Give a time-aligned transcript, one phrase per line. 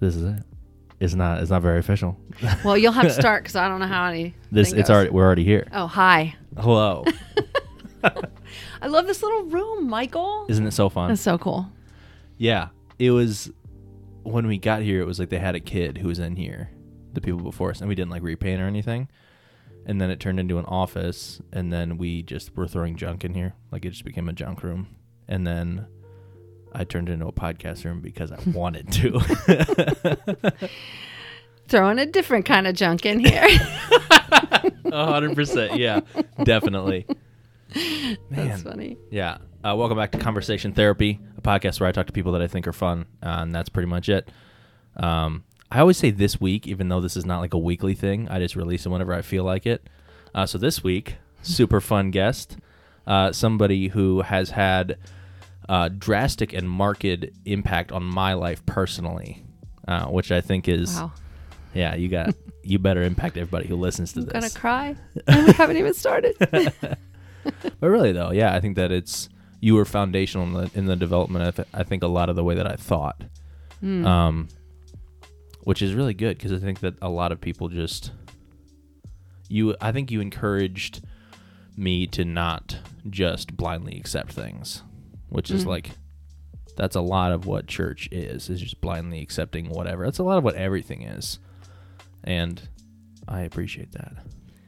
[0.00, 0.42] This is it.
[1.00, 1.40] It's not.
[1.40, 2.18] It's not very official.
[2.64, 4.34] Well, you'll have to start because I don't know how any.
[4.50, 4.72] This.
[4.72, 4.90] It's goes.
[4.90, 5.10] already.
[5.10, 5.68] We're already here.
[5.72, 6.34] Oh, hi.
[6.58, 7.04] Hello.
[8.82, 10.46] I love this little room, Michael.
[10.48, 11.10] Isn't it so fun?
[11.10, 11.70] It's so cool.
[12.38, 12.68] Yeah.
[12.98, 13.50] It was
[14.22, 15.00] when we got here.
[15.00, 16.70] It was like they had a kid who was in here,
[17.12, 19.08] the people before us, and we didn't like repaint or anything.
[19.86, 23.34] And then it turned into an office, and then we just were throwing junk in
[23.34, 23.54] here.
[23.70, 24.88] Like it just became a junk room,
[25.28, 25.86] and then.
[26.78, 30.68] I turned into a podcast room because I wanted to.
[31.68, 33.46] Throwing a different kind of junk in here.
[34.92, 35.78] A hundred percent.
[35.78, 36.00] Yeah,
[36.44, 37.06] definitely.
[37.74, 38.98] Man, That's funny.
[39.10, 39.38] yeah.
[39.64, 42.46] Uh, welcome back to Conversation Therapy, a podcast where I talk to people that I
[42.46, 44.30] think are fun, uh, and that's pretty much it.
[44.98, 48.28] Um, I always say this week, even though this is not like a weekly thing.
[48.28, 49.88] I just release it whenever I feel like it.
[50.34, 52.58] Uh, so this week, super fun guest,
[53.06, 54.98] uh, somebody who has had
[55.68, 57.04] uh, drastic and marked
[57.44, 59.42] impact on my life personally,
[59.88, 61.12] uh, which I think is Wow.
[61.74, 61.94] yeah.
[61.94, 64.32] You got you better impact everybody who listens to I'm this.
[64.54, 64.96] gonna cry.
[65.28, 66.36] And we haven't even started.
[67.78, 69.28] But really, though, yeah, I think that it's
[69.60, 71.58] you were foundational in the, in the development.
[71.58, 73.22] Of, I think a lot of the way that I thought,
[73.80, 74.04] Hmm.
[74.04, 74.48] um,
[75.62, 78.10] which is really good because I think that a lot of people just
[79.48, 79.76] you.
[79.80, 81.04] I think you encouraged
[81.76, 84.82] me to not just blindly accept things,
[85.28, 85.68] which is Mm.
[85.68, 85.90] like
[86.76, 90.04] that's a lot of what church is is just blindly accepting whatever.
[90.04, 91.38] That's a lot of what everything is,
[92.24, 92.60] and
[93.26, 94.12] I appreciate that.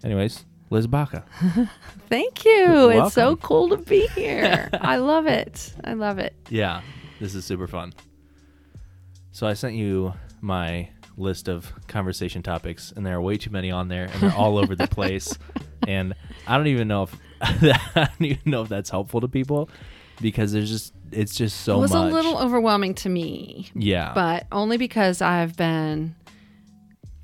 [0.03, 1.25] Anyways, Liz Baca.
[2.09, 2.89] Thank you.
[2.91, 4.71] It's so cool to be here.
[4.81, 5.75] I love it.
[5.85, 6.35] I love it.
[6.49, 6.81] Yeah,
[7.21, 7.93] this is super fun.
[9.33, 13.71] So I sent you my list of conversation topics, and there are way too many
[13.71, 15.37] on there, and they're all over the place.
[15.87, 16.15] And
[16.47, 19.69] I don't even know if I don't even know if that's helpful to people
[20.21, 22.11] because there's just it's just so it was much.
[22.11, 26.15] a little overwhelming to me, yeah, but only because I've been.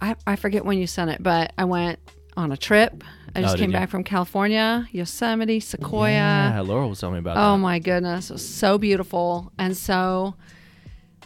[0.01, 1.99] I, I forget when you sent it, but I went
[2.37, 3.03] on a trip.
[3.35, 6.11] I Oh, just did came back from California, Yosemite, Sequoia.
[6.11, 6.61] yeah.
[6.61, 7.59] Laura was telling me about Oh that.
[7.63, 9.51] my goodness, it was so beautiful.
[9.59, 10.35] And so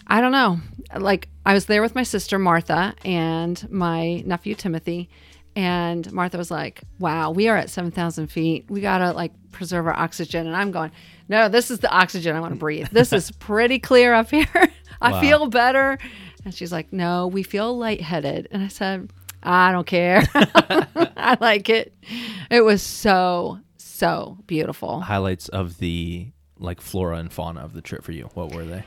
[0.07, 0.61] I don't know.
[0.97, 5.11] Like I was there with my sister Martha and my nephew Timothy.
[5.57, 8.67] And Martha was like, Wow, we are at 7,000 feet.
[8.71, 10.47] We got to like preserve our oxygen.
[10.47, 10.93] And I'm going,
[11.29, 12.89] No, this is the oxygen I want to breathe.
[12.91, 14.47] This is pretty clear up here.
[15.01, 15.21] I Wow.
[15.21, 15.99] feel better.
[16.45, 18.49] And she's like, No, we feel lightheaded.
[18.51, 19.11] And I said,
[19.43, 20.25] I don't care.
[20.35, 21.93] I like it.
[22.51, 25.01] It was so, so beautiful.
[25.01, 26.29] Highlights of the
[26.59, 28.29] like flora and fauna of the trip for you.
[28.35, 28.83] What were they?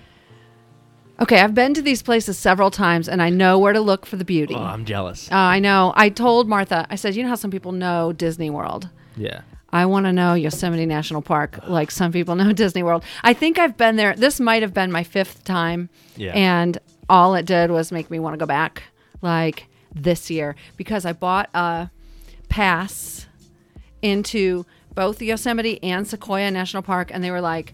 [1.22, 4.16] Okay, I've been to these places several times and I know where to look for
[4.18, 4.56] the beauty.
[4.56, 5.32] Oh, Uh, I'm jealous.
[5.32, 5.94] I know.
[5.96, 8.90] I told Martha, I said, you know how some people know Disney World?
[9.16, 9.42] yeah.
[9.74, 13.04] I want to know Yosemite National Park like some people know Disney World.
[13.24, 14.14] I think I've been there.
[14.16, 15.90] This might have been my fifth time.
[16.18, 16.34] Yeah.
[16.34, 16.78] And
[17.10, 18.84] all it did was make me want to go back
[19.22, 21.90] like this year because I bought a
[22.50, 23.28] pass
[24.02, 27.74] into both Yosemite and Sequoia National Park and they were like,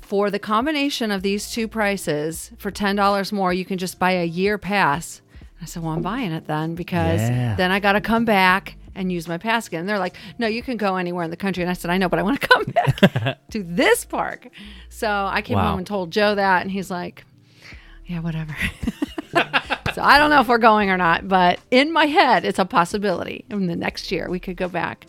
[0.00, 4.12] for the combination of these two prices, for ten dollars more, you can just buy
[4.12, 5.20] a year pass.
[5.60, 7.54] I said, "Well, I'm buying it then because Yeah.
[7.56, 10.46] then I got to come back and use my pass again." And they're like, "No,
[10.46, 12.40] you can go anywhere in the country." And I said, "I know, but I want
[12.40, 14.48] to come back to this park."
[14.90, 15.70] So I came Wow.
[15.70, 17.24] home and told Joe that, and he's like,
[18.06, 18.54] "Yeah, whatever."
[19.32, 22.64] so I don't know if we're going or not, but in my head, it's a
[22.64, 23.44] possibility.
[23.50, 25.06] In the next year, we could go back.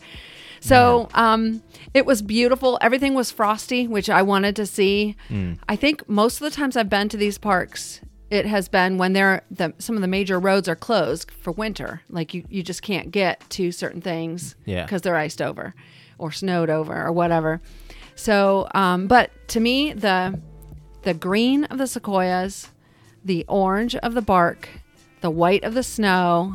[0.62, 1.62] So um,
[1.94, 2.76] it was beautiful.
[2.82, 5.16] Everything was frosty, which I wanted to see.
[5.68, 9.12] I think most of the times I've been to these parks, it has been when
[9.12, 12.02] they're the some of the major roads are closed for winter.
[12.08, 14.84] Like you, you just can't get to certain things Yeah.
[14.84, 15.74] because they're iced over
[16.18, 17.60] or snowed over or whatever.
[18.14, 20.40] So, um, but to me, the
[21.02, 22.68] the green of the sequoias,
[23.24, 24.68] the orange of the bark,
[25.22, 26.54] the white of the snow,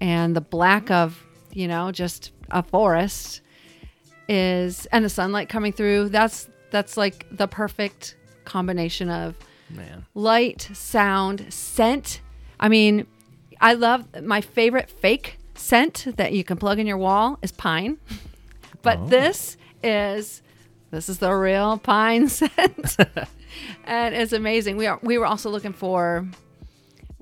[0.00, 1.22] and the black of,
[1.52, 3.42] you know, just a forest
[4.28, 6.08] is and the sunlight coming through.
[6.08, 9.36] That's that's like the perfect combination of
[9.72, 10.06] Man.
[10.14, 12.20] light, sound, scent.
[12.60, 13.06] I mean,
[13.60, 17.98] I love my favorite fake scent that you can plug in your wall is pine.
[18.82, 19.06] But oh.
[19.06, 20.42] this is
[20.90, 22.96] this is the real pine scent.
[23.84, 24.76] and it's amazing.
[24.76, 26.26] We are we were also looking for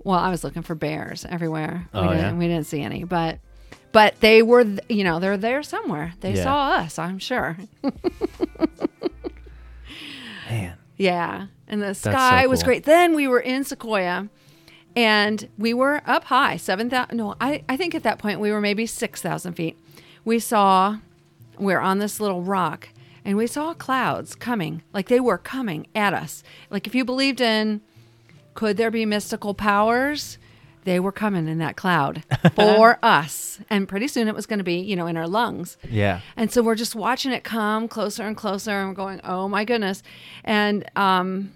[0.03, 1.87] well, I was looking for bears everywhere.
[1.93, 2.39] Oh, we didn't yeah?
[2.39, 3.41] we didn't see any, but
[3.93, 6.15] but they were you know, they're there somewhere.
[6.21, 6.45] They Yeah.
[6.45, 7.59] saw us, I'm sure.
[10.49, 10.77] Man.
[11.01, 11.47] Yeah.
[11.67, 12.67] And the so sky was cool.
[12.67, 12.85] great.
[12.85, 14.29] Then we were in Sequoia
[14.95, 17.17] and we were up high, 7,000.
[17.17, 19.79] No, I, I think at that point we were maybe 6,000 feet.
[20.27, 20.99] We saw,
[21.59, 22.91] we are on this little rock
[23.25, 26.43] and we saw clouds coming, like they were coming at us.
[26.69, 27.81] Like if you believed in
[28.53, 30.37] could there be mystical powers?
[30.85, 32.25] They were coming in that cloud
[32.55, 33.59] for us.
[33.69, 35.77] And pretty soon it was going to be, you know, in our lungs.
[35.89, 36.21] Yeah.
[36.37, 39.65] And so we're just watching it come closer and closer, and we're going, oh my
[39.65, 40.03] goodness.
[40.45, 41.53] And um,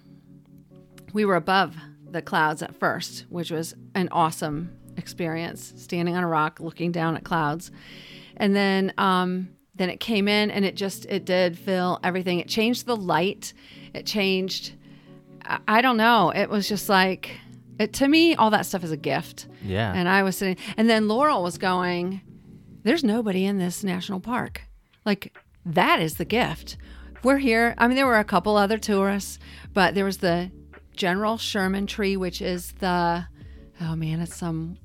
[1.12, 1.74] we were above
[2.10, 7.16] the clouds at first, which was an awesome experience, standing on a rock, looking down
[7.16, 7.70] at clouds.
[8.36, 12.38] And then, um, then it came in, and it just it did fill everything.
[12.38, 13.52] It changed the light.
[13.92, 14.74] It changed.
[15.44, 16.30] I, I don't know.
[16.30, 17.38] It was just like
[17.78, 18.34] it to me.
[18.34, 19.46] All that stuff is a gift.
[19.62, 19.92] Yeah.
[19.94, 22.20] And I was sitting, and then Laurel was going,
[22.82, 24.62] There's nobody in this national park.
[25.04, 25.36] Like,
[25.66, 26.76] that is the gift.
[27.22, 27.74] We're here.
[27.78, 29.38] I mean, there were a couple other tourists,
[29.72, 30.50] but there was the
[30.94, 33.26] General Sherman tree, which is the,
[33.80, 34.76] oh man, it's some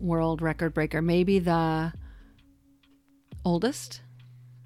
[0.00, 1.02] world record breaker.
[1.02, 1.92] Maybe the
[3.44, 4.00] oldest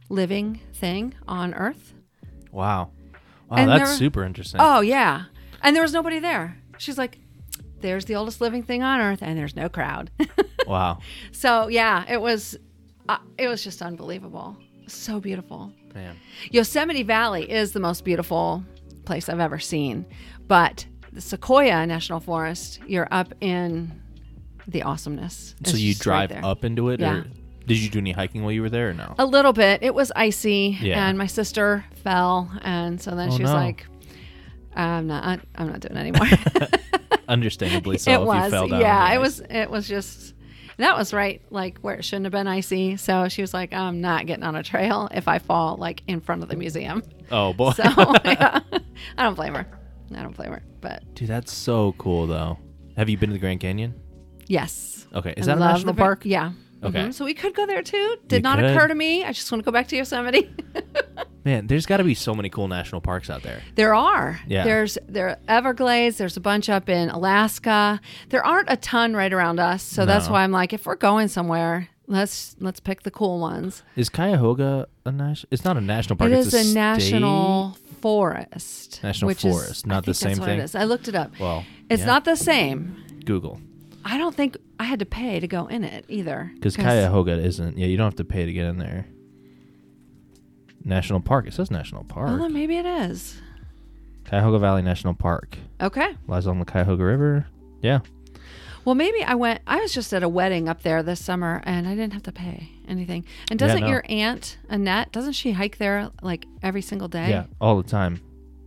[0.08, 1.94] living thing on Earth.
[2.52, 2.90] wow.
[3.48, 4.60] Wow, And that's super interesting.
[4.62, 5.24] Oh, yeah.
[5.60, 6.56] And there was nobody there.
[6.78, 7.18] She's like,
[7.80, 10.10] There's the oldest living thing on Earth, and there's no crowd.
[10.66, 10.98] Wow.
[11.32, 12.56] So yeah, it was
[13.08, 14.56] uh, it was just unbelievable.
[14.86, 15.72] So beautiful.
[15.94, 16.14] Man.
[16.52, 18.62] Yosemite Valley is the most beautiful
[19.04, 20.06] place I've ever seen,
[20.46, 24.00] but the Sequoia National Forest, you're up in
[24.68, 25.56] the awesomeness.
[25.64, 27.14] So you just right drive up into it Yeah.
[27.16, 27.26] or
[27.66, 29.14] did you do any hiking while you were there or no?
[29.18, 29.82] a little bit.
[29.82, 31.08] It was icy, Yeah.
[31.08, 33.56] and my sister fell, and so then Oh, she was no.
[33.56, 33.86] like,
[34.74, 35.40] "I'm not.
[35.54, 36.26] I'm not doing it anymore."
[37.28, 38.80] Understandably so it if you was fell down.
[38.80, 40.34] yeah it was it was just
[40.78, 44.00] that was right like where it shouldn't have been icy so she was like i'm
[44.00, 47.52] not getting on a trail if i fall like in front of the museum Oh
[47.52, 47.70] boy.
[47.72, 47.82] so
[48.24, 48.60] yeah,
[49.16, 49.64] i don't blame her
[50.16, 52.58] i don't blame her but Dude, that's so cool though.
[52.96, 53.94] Have you been to the Grand Canyon?
[54.48, 55.34] yes Okay.
[55.36, 56.22] Is I that a national the park?
[56.24, 56.50] yeah
[56.82, 56.98] Okay.
[57.06, 57.14] Mhm.
[57.14, 58.70] so we could go there too did You not could.
[58.70, 60.50] occur to me i just want to go back to yosemite
[61.44, 63.62] Man, there's got to be so many cool national parks out there.
[63.74, 64.38] There are.
[64.46, 64.62] Yeah.
[64.64, 66.18] There's there are Everglades.
[66.18, 67.98] There's a bunch up in Alaska.
[68.28, 70.32] There aren't a ton right around us, so that's No.
[70.32, 73.82] why I'm like, if we're going somewhere, let's let's pick the cool ones.
[73.96, 75.48] Is Cuyahoga a national?
[75.50, 76.30] It's not a national park.
[76.30, 79.00] it it's is a, national forest.
[79.02, 80.60] National which forest, is, not I the think same that's what thing?
[80.60, 80.74] Is.
[80.74, 81.32] I looked it up.
[81.40, 82.06] Well, it's yeah.
[82.06, 82.96] not the same.
[83.24, 83.60] Google
[84.04, 86.50] I don't think I had to pay to go in it either.
[86.54, 87.76] because Cuyahoga isn't.
[87.78, 89.06] Yeah, you don't have to pay to get in there.
[90.84, 91.46] National park.
[91.46, 92.40] It says national park.
[92.40, 93.40] then maybe it is.
[94.24, 96.16] Cuyahoga Valley National Park Okay.
[96.28, 97.46] lies on the Cuyahoga River.
[97.82, 98.00] Yeah.
[98.84, 99.60] Well, maybe I went.
[99.66, 102.32] I was just at a wedding up there this summer, and I didn't have to
[102.32, 103.24] pay anything.
[103.50, 103.88] And doesn't no.
[103.88, 105.12] your aunt Annette?
[105.12, 107.28] Doesn't she hike there like every single day?
[107.28, 108.20] Yeah, all the time.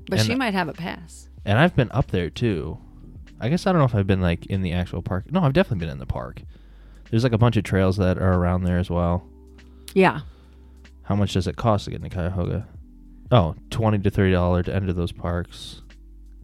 [0.08, 1.30] But And- she might have a pass.
[1.46, 2.78] And I've been up there too.
[3.44, 5.32] I guess I don't know if I've been like in the actual park.
[5.32, 6.42] No, I've definitely been in the park.
[7.10, 9.28] There's like a bunch of trails that are around there as well.
[9.94, 10.22] Yeah.
[11.04, 12.68] How much does it cost to get into Cuyahoga?
[13.32, 15.82] Oh, 20 to $30 to enter those parks.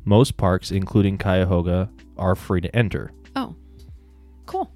[0.05, 3.11] Most parks, including Cuyahoga, are free to enter.
[3.35, 3.55] Oh,
[4.45, 4.71] cool.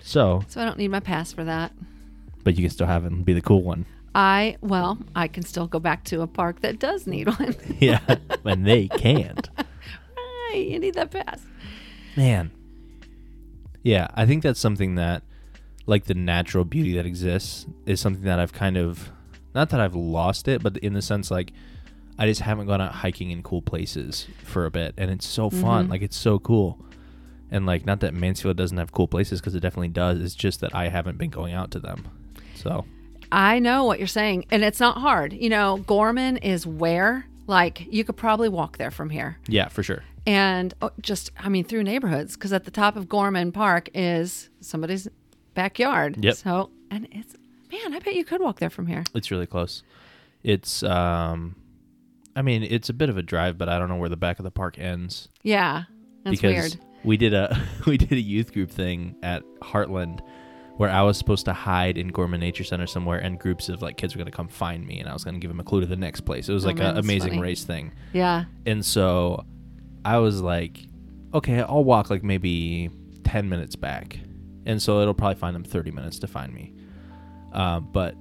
[0.00, 1.72] So, So I don't need my pass for that.
[2.42, 3.86] but you can still have it and be the cool one.
[4.14, 7.54] I well, I can still go back to a park that does need one.
[7.78, 8.00] Yeah,
[8.44, 9.48] and they can't.
[10.50, 11.40] Right, you need that pass.
[12.16, 12.50] Man.
[13.82, 15.22] Yeah, I think that's something that,
[15.86, 19.10] like the natural beauty that exists, is something that I've kind of,
[19.54, 21.52] not that I've lost it, but in the sense like,
[22.18, 25.50] I just haven't gone out hiking in cool places for a bit, and it's so
[25.50, 25.86] fun.
[25.86, 25.90] Mhm.
[25.90, 26.78] Like it's so cool,
[27.50, 30.20] and like not that Mansfield doesn't have cool places because it definitely does.
[30.20, 32.04] It's just that I haven't been going out to them.
[32.54, 32.84] So
[33.32, 35.32] I know what you're saying, and it's not hard.
[35.32, 39.38] You know, Gorman is where like you could probably walk there from here.
[39.48, 40.04] yeah, for sure.
[40.26, 44.50] And oh, just I mean through neighborhoods because at the top of Gorman Park is
[44.60, 45.08] somebody's
[45.54, 46.22] backyard.
[46.24, 46.34] Yep.
[46.36, 47.34] So and it's
[47.70, 49.04] man, I bet you could walk there from here.
[49.14, 49.82] It's really close.
[50.42, 51.56] It's um,
[52.34, 54.38] I mean, it's a bit of a drive, but I don't know where the back
[54.38, 55.28] of the park ends.
[55.42, 55.84] Yeah,
[56.24, 56.76] that's because weird.
[57.04, 60.20] we did a we did a youth group thing at Heartland
[60.78, 63.98] where I was supposed to hide in Gorman Nature Center somewhere, and groups of like
[63.98, 65.86] kids were gonna come find me, and I was gonna give them a clue to
[65.86, 66.48] the next place.
[66.48, 67.42] It was like an amazing funny.
[67.42, 68.44] race thing, Yeah.
[68.66, 69.44] and so
[70.04, 70.78] I was like,
[71.34, 72.90] okay, I'll walk like maybe
[73.24, 74.18] ten minutes back,
[74.66, 76.72] and so it'll probably find them thirty minutes to find me,
[77.52, 78.14] uh, but.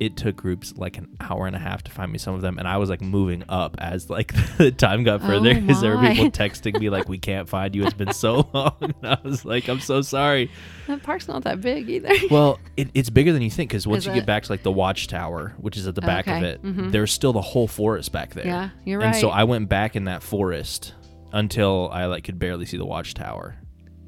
[0.00, 2.58] It took groups like an hour and a half to find me some of them,
[2.58, 5.96] and I was like moving up as like the time got further Oh, because there
[5.96, 7.82] were people texting me like, "We can't find you.
[7.84, 10.52] It's been so long." And I was like, "I'm so sorry."
[10.86, 12.14] That park's not that big either.
[12.30, 14.14] Well, it, it's bigger than you think because once Is you it?
[14.18, 16.92] get back to like the watchtower, which is at the back of Okay, it, mhm.
[16.92, 18.46] there's still the whole forest back there.
[18.46, 19.30] Yeah, you're right And so.
[19.30, 20.94] I went back in that forest
[21.32, 23.56] until I like could barely see the watchtower,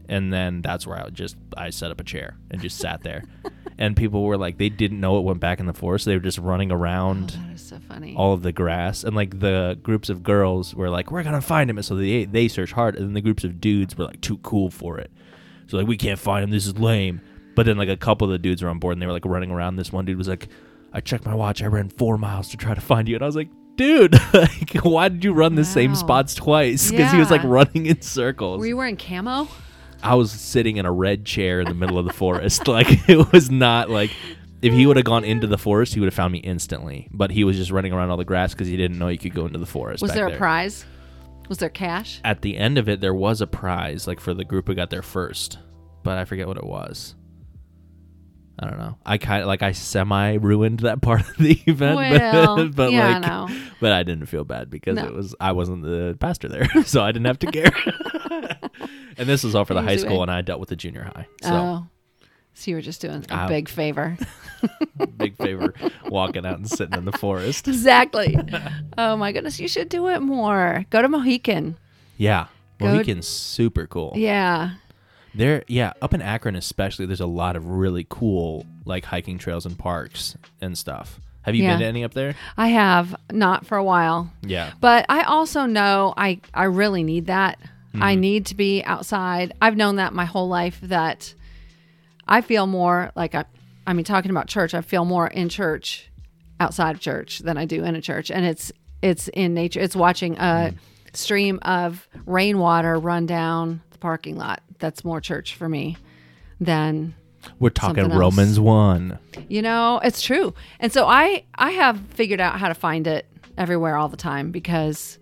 [0.09, 3.03] and then that's where I would just I set up a chair and just sat
[3.03, 3.25] there.
[3.79, 6.05] and people were like they didn't know it went back in the forest.
[6.05, 8.15] They were just running around Oh, that is so funny.
[8.17, 11.69] all of the grass, and like the groups of girls were like, "We're gonna find
[11.71, 14.21] him," and so they they search hard, and then the groups of dudes were like
[14.21, 15.11] too cool for it.
[15.67, 16.51] So like we can't find him.
[16.51, 17.21] This is lame.
[17.57, 19.25] But then like a couple of the dudes were on board, and they were like
[19.25, 19.77] running around.
[19.77, 20.49] This one dude was like,
[20.93, 21.63] "I checked my watch.
[21.63, 23.49] I ran four miles to try to find you," and I was like.
[23.81, 25.97] Dude, like, why did you run the same Wow.
[25.97, 26.91] spots twice?
[26.91, 27.49] Because he was like Yeah.
[27.49, 28.61] running in circles.
[28.61, 29.49] Were you wearing camo?
[30.03, 32.69] I was sitting in a red chair in the middle of the forest.
[32.69, 34.11] Like it was not like
[34.61, 37.09] if he would have gone into the forest, he would have found me instantly.
[37.11, 39.33] But he was just running around all the grass because he didn't know you could
[39.35, 40.03] go into the forest.
[40.03, 40.85] Was back there a prize?
[41.49, 42.21] Was there cash?
[42.23, 44.91] At the end of it, there was a prize, like for the group who got
[44.91, 45.59] there first,
[46.03, 47.15] but I forget what it was.
[48.63, 48.99] I don't know.
[49.07, 52.93] I kind of like I semi ruined that part of the event, Well, but, but
[52.93, 53.49] yeah, like, no.
[53.81, 55.07] but I didn't feel bad because No.
[55.07, 57.73] it was I wasn't the pastor there, so I didn't have to care.
[59.17, 61.27] and this was all for the high school, and I dealt with the junior high.
[61.43, 61.87] So oh,
[62.53, 63.49] so you were just doing a Ah.
[63.49, 64.19] big favor.
[65.17, 65.73] big favor
[66.07, 67.67] walking out and sitting in the forest.
[67.67, 68.37] exactly.
[68.99, 70.85] oh my goodness, you should do it more.
[70.91, 71.79] Go to Mohican.
[72.19, 72.49] Yeah.
[72.79, 74.13] Go- Mohican's super cool.
[74.17, 74.73] Yeah.
[75.35, 79.65] There, yeah, up in Akron especially, there's a lot of really cool like hiking trails
[79.67, 81.21] and parks and stuff.
[81.43, 81.71] Have you Yeah.
[81.75, 82.35] been to any up there?
[82.59, 84.31] I have not for a while.
[84.43, 84.73] Yeah.
[84.81, 87.59] But I also know I I really need that.
[87.95, 88.21] I Mm-hmm.
[88.21, 89.53] need to be outside.
[89.61, 91.35] I've known that my whole life that
[92.29, 93.45] I feel more like I
[93.87, 96.09] I mean talking about church, I feel more in church
[96.61, 98.71] outside of church than I do in a church and it's
[99.03, 99.81] it's in nature.
[99.81, 100.75] It's watching a
[101.15, 104.63] stream of rainwater run down the parking lot.
[104.81, 105.97] That's more church for me
[106.61, 107.15] than
[107.59, 108.09] We're talking.
[108.09, 109.19] Romans 1.
[109.49, 110.55] you know, it's true.
[110.79, 114.51] And so I I have figured out how to find it everywhere all the time
[114.51, 115.19] because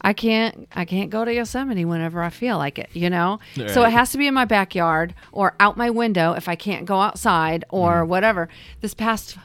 [0.00, 3.40] I can't I can't go to Yosemite whenever I feel like it, you know?
[3.54, 6.86] So it has to be in my backyard or out my window if I can't
[6.86, 8.08] go outside or mm.
[8.08, 8.48] whatever.
[8.80, 9.36] This past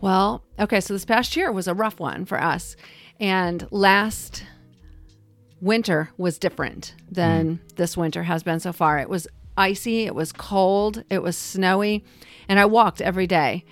[0.00, 2.76] well, okay, so this past year was a rough one for us.
[3.18, 4.44] And last
[5.60, 8.98] winter was different than this winter has been so far.
[8.98, 9.26] It was
[9.56, 12.04] icy, it was cold, it was snowy,
[12.48, 13.64] and I walked every day.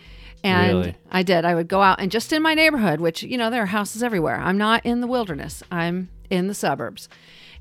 [0.45, 0.97] And Really?
[1.11, 1.45] I did.
[1.45, 4.03] I would go out and just in my neighborhood, which, you know, there are houses
[4.03, 4.37] everywhere.
[4.37, 7.09] I'm not in the wilderness, I'm in the suburbs.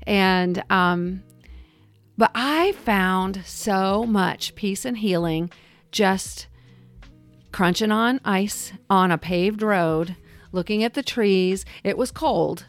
[0.06, 1.22] And, um,
[2.16, 5.50] but I found so much peace and healing
[5.90, 6.46] just
[7.52, 10.16] crunching on ice on a paved road,
[10.52, 11.64] looking at the trees.
[11.82, 12.66] It was cold.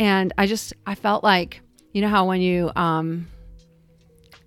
[0.00, 1.60] And I just, I felt like,
[1.92, 3.28] you know how when you, um,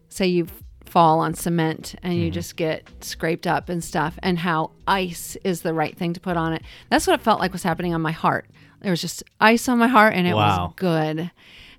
[0.09, 0.47] say you
[0.85, 5.61] fall on cement and you just get scraped up and stuff, and how ice is
[5.61, 6.63] the right thing to put on it.
[6.89, 8.47] That's what it felt like was happening on my heart.
[8.81, 10.65] There was just ice on my heart, and it Wow.
[10.65, 11.19] was good.
[11.19, 11.31] And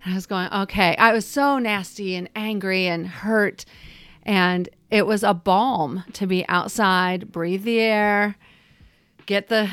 [0.06, 0.96] I was going, okay.
[0.96, 3.64] I was so nasty and angry and hurt.
[4.22, 8.36] And it was a balm to be outside, breathe the air,
[9.26, 9.68] get the,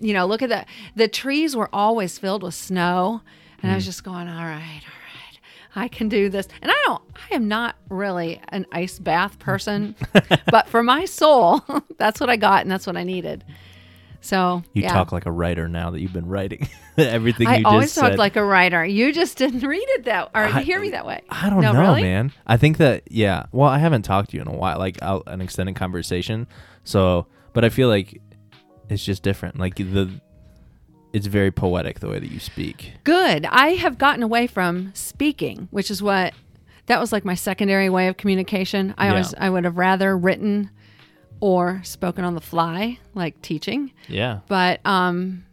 [0.00, 3.22] you know, look at the, the trees were always filled with snow.
[3.62, 3.88] And I was hmm.
[3.88, 5.38] just going, all right, all right,
[5.74, 6.46] I can do this.
[6.62, 9.94] And I don't, I am not really an ice bath person,
[10.50, 11.64] but for my soul,
[11.98, 13.44] that's what I got and that's what I needed.
[14.20, 14.92] So You yeah.
[14.92, 16.68] talk like a writer now that you've been writing.
[16.98, 18.18] Everything I you always just talk said.
[18.18, 18.84] like a writer.
[18.84, 21.22] You just didn't read it that, or I- hear me that way.
[21.28, 22.02] I don't no, know, really?
[22.02, 22.32] man.
[22.46, 23.46] I think that yeah.
[23.52, 26.48] Well, I haven't talked to you in a while, like out, an extended conversation.
[26.82, 28.20] So, but I feel like
[28.88, 29.58] it's just different.
[29.58, 30.10] Like the,
[31.12, 32.92] it's very poetic the way that you speak.
[33.04, 33.46] Good.
[33.46, 36.34] I have gotten away from speaking, which is what
[36.86, 38.94] that was like my secondary way of communication.
[38.98, 39.10] I Yeah.
[39.12, 40.70] always I would have rather written
[41.40, 43.92] or spoken on the fly, like teaching.
[44.08, 44.40] Yeah.
[44.46, 45.44] But um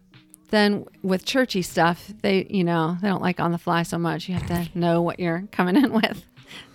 [0.49, 4.29] then with churchy stuff, they you know, they don't like on the fly so much.
[4.29, 6.23] You have to know what you're coming in with.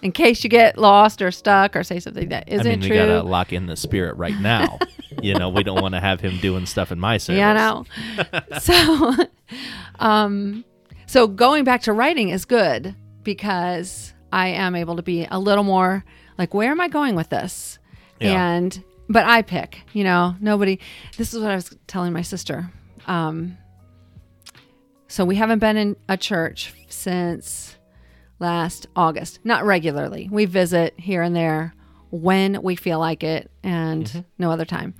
[0.02, 2.96] In case you get lost or stuck or say something that isn't I mean, we
[2.96, 4.78] gotta lock in the spirit right now.
[5.22, 7.38] you know, we don't want to have him doing stuff in my service.
[7.38, 8.58] Yeah, I know.
[8.60, 9.14] so,
[9.98, 10.64] um,
[11.06, 15.64] so going back to writing is good because I am able to be a little
[15.64, 16.04] more
[16.36, 17.78] like, where am I going with this?
[18.20, 18.54] Yeah.
[18.54, 19.80] And but I pick.
[19.92, 20.78] You know, nobody.
[21.16, 22.70] This is what I was telling my sister.
[23.06, 23.56] Um,
[25.08, 27.67] so we haven't been in a church since
[28.38, 29.40] last August.
[29.44, 30.28] Not regularly.
[30.30, 31.74] We visit here and there
[32.10, 34.94] when we feel like it, and no other time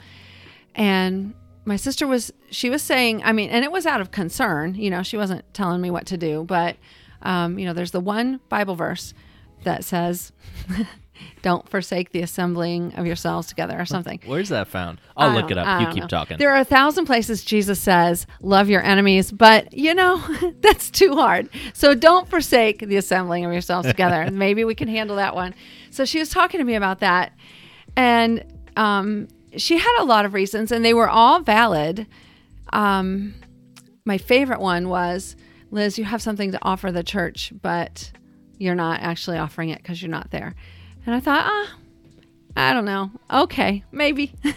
[0.78, 4.74] and my sister was she was saying i mean and it was out of concern
[4.74, 6.76] you know she wasn't telling me what to do but
[7.20, 9.12] um, you know there's the one bible verse
[9.64, 10.32] that says
[11.42, 15.00] don't forsake the assembling of yourselves together or something Where's that found?
[15.16, 15.80] I'll look it up.
[15.80, 16.08] You keep know.
[16.08, 16.38] talking.
[16.38, 20.22] There are a thousand places Jesus says, love your enemies, but you know,
[20.60, 21.48] that's too hard.
[21.72, 24.30] So don't forsake the assembling of yourselves together.
[24.30, 25.54] Maybe we can handle that one.
[25.90, 27.32] So she was talking to me about that.
[27.96, 28.44] And
[28.76, 32.06] um, she had a lot of reasons, and they were all valid.
[32.72, 33.34] Um,
[34.04, 35.36] my favorite one was
[35.70, 38.10] Liz, you have something to offer the church, but
[38.58, 40.54] you're not actually offering it because you're not there.
[41.08, 41.74] And I thought, ah,
[42.54, 43.10] I don't know.
[43.32, 44.30] Okay, maybe.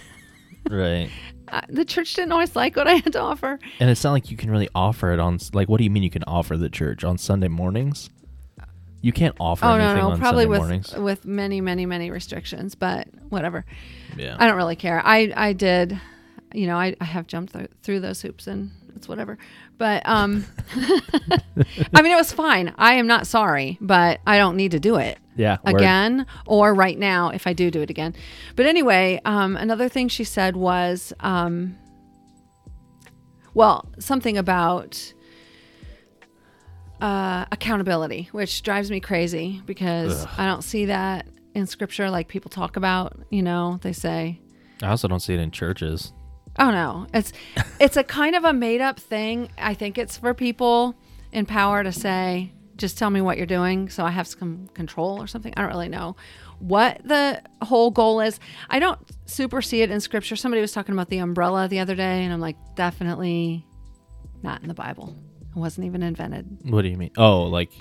[0.70, 1.10] Right.
[1.48, 3.58] Uh, the church didn't always like what I had to offer.
[3.79, 6.03] And it's not like you can really offer it on like what do you mean
[6.03, 8.10] you can offer the church on Sunday mornings?
[9.01, 10.93] You can't offer Oh no, anything no, on probably Sunday with mornings.
[10.96, 13.65] with many, many, many restrictions, but whatever.
[14.17, 14.36] Yeah.
[14.38, 15.01] I don't really care.
[15.03, 16.00] I I did,
[16.53, 19.38] you know, I, I have jumped th- through those hoops and it's whatever.
[19.81, 20.45] But um,
[20.75, 22.71] I mean, it was fine.
[22.77, 25.57] I am not sorry, but I don't need to do it yeah.
[25.65, 25.77] word.
[25.77, 28.13] again or right now if I do do it again.
[28.55, 31.79] But anyway, um, another thing she said was, um,
[33.55, 35.15] well, something about
[37.01, 40.29] uh, accountability, which drives me crazy because Ugh.
[40.38, 43.17] I don't see that in scripture like people talk about.
[43.31, 44.39] You know, they say,
[44.83, 46.13] I also don't see it in churches.
[46.60, 47.31] Oh no, it's
[47.79, 49.50] it's a kind of a made up thing.
[49.58, 50.96] I think it's for people
[51.31, 55.22] in power to say, just tell me what you're doing so I have some control
[55.22, 55.53] or something.
[55.55, 56.15] I don't really know
[56.60, 58.39] what the whole goal is.
[58.70, 60.36] I don't super see it in scripture.
[60.36, 63.65] Somebody was talking about the umbrella the other day and I'm like, definitely
[64.43, 65.15] not in the Bible.
[65.55, 66.46] It wasn't even invented.
[66.63, 67.12] What do you mean?
[67.17, 67.72] Oh, like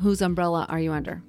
[0.00, 1.22] Whose umbrella are you under?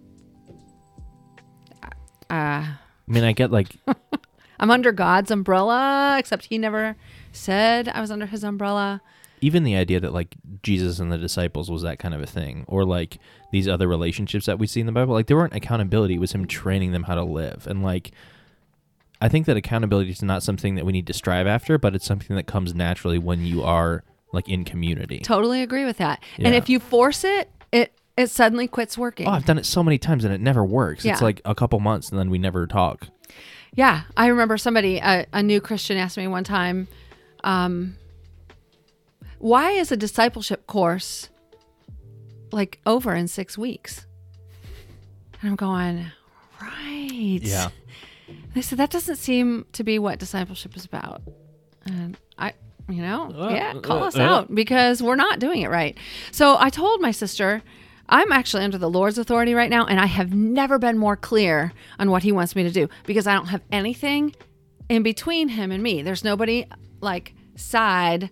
[2.30, 3.76] Uh, I mean, I get like
[4.64, 6.96] I'm under God's umbrella, except he never
[7.34, 9.02] said I was under his umbrella.
[9.42, 12.64] even the idea that like Jesus and the disciples was that kind of a thing,
[12.68, 13.18] or like
[13.52, 16.32] these other relationships that we see in the Bible, like there weren't accountability; it was
[16.32, 17.68] him training them how to live.
[17.68, 18.12] And like,
[19.20, 22.06] I think that accountability is not something that we need to strive after, but it's
[22.06, 25.20] something that comes naturally when you are like in community.
[25.20, 26.24] Totally agree with that.
[26.40, 29.28] And if you force it, it it suddenly quits working.
[29.28, 31.04] Oh, I've done it so many times and it never works.
[31.04, 33.08] It's like a couple months and then we never talk.
[33.76, 36.88] Yeah, I remember somebody, a, a new Christian, asked me one time,
[37.44, 37.96] um,
[39.40, 41.30] "Why is a discipleship course
[42.52, 44.06] like over in six weeks?"
[45.42, 46.06] And I'm going,
[46.62, 47.40] right.
[47.42, 47.70] Yeah.
[48.54, 51.22] They said that doesn't seem to be what discipleship is about.
[51.86, 52.54] And I,
[52.88, 54.22] you know, Uh, yeah, call uh, us uh.
[54.22, 55.98] out because we're not doing it right.
[56.32, 57.62] So I told my sister,
[58.10, 61.74] I'm actually under the Lord's authority right now, and I have never been more clear
[62.00, 64.36] on what He wants me to do because I don't have anything
[64.90, 66.02] in between Him and me.
[66.02, 66.66] There's nobody
[67.02, 68.30] like side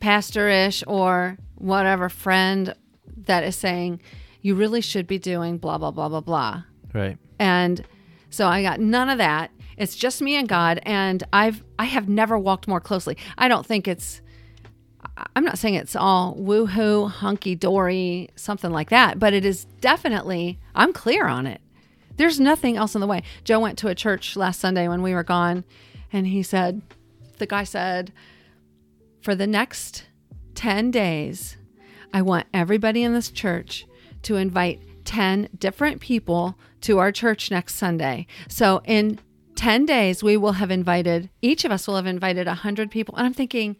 [0.00, 2.74] pastorish or whatever friend
[3.16, 4.00] that is saying,
[4.42, 6.62] you really should be doing blah, blah, blah, blah, blah.
[6.94, 7.18] Right.
[7.38, 7.84] And
[8.30, 9.50] so I got none of that.
[9.76, 13.16] It's just me and God and I've I have never walked more closely.
[13.36, 14.22] I don't think it's
[15.34, 20.58] I'm not saying it's all woohoo, hunky dory, something like that, but it is definitely
[20.74, 21.60] I'm clear on it.
[22.16, 23.22] There's nothing else in the way.
[23.44, 25.64] Joe went to a church last Sunday when we were gone
[26.12, 26.82] and he said
[27.38, 28.12] the guy said
[29.20, 30.06] for the next
[30.54, 31.56] 10 days
[32.12, 33.86] I want everybody in this church
[34.22, 38.26] to invite 10 different people to our church next Sunday.
[38.48, 39.18] So in
[39.56, 43.16] 10 days, we will have invited, each of us will have invited 100 people.
[43.16, 43.76] And I'm thinking,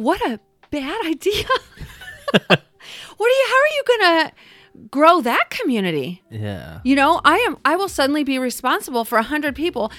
[0.00, 1.44] what a bad idea.
[2.46, 4.32] what are you, how are you going to
[4.90, 6.22] grow that community?
[6.30, 6.80] Yeah.
[6.84, 9.92] You know, I am I will suddenly be responsible for a 100 people.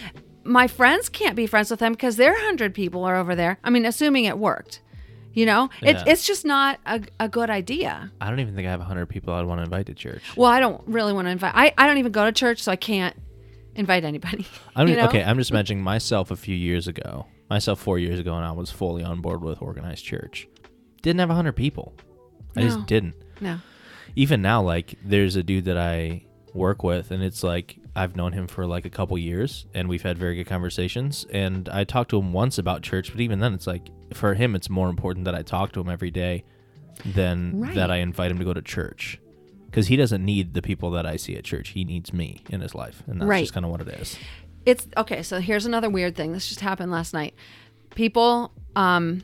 [0.44, 3.60] My friends can't be friends with them because their 100 people are over there.
[3.64, 4.82] I mean, assuming it worked.
[5.34, 6.12] You know, it's Yeah.
[6.12, 8.12] it's just not a, a good idea.
[8.20, 10.24] I don't even think I have 100 people I'd want to invite to church.
[10.36, 11.54] Well, I don't really want to invite.
[11.56, 13.16] I, I don't even go to church, so I can't
[13.76, 14.48] invite anybody.
[14.76, 15.06] I'm you know?
[15.06, 15.24] okay.
[15.24, 18.72] I'm just imagining myself a few years ago, myself four years ago, and I was
[18.72, 20.48] fully on board with organized church.
[21.02, 21.94] Didn't have hundred people.
[22.56, 22.68] I No.
[22.68, 23.16] just didn't.
[23.42, 23.60] No.
[24.16, 28.32] Even now, like there's a dude that I work with, and it's like I've known
[28.32, 31.26] him for like a couple years, and we've had very good conversations.
[31.34, 34.56] And I talked to him once about church, but even then, it's like for him,
[34.56, 36.46] it's more important that I talk to him every day
[37.06, 37.76] than Right.
[37.76, 39.20] that I invite him to go to church.
[39.66, 41.70] Because he doesn't need the people that I see at church.
[41.70, 43.42] He needs me in his life, and that's Right.
[43.42, 44.18] just kind of what it is.
[44.66, 45.24] It's okay.
[45.24, 46.34] So here's another weird thing.
[46.34, 47.34] This just happened last night.
[47.96, 49.24] People, um,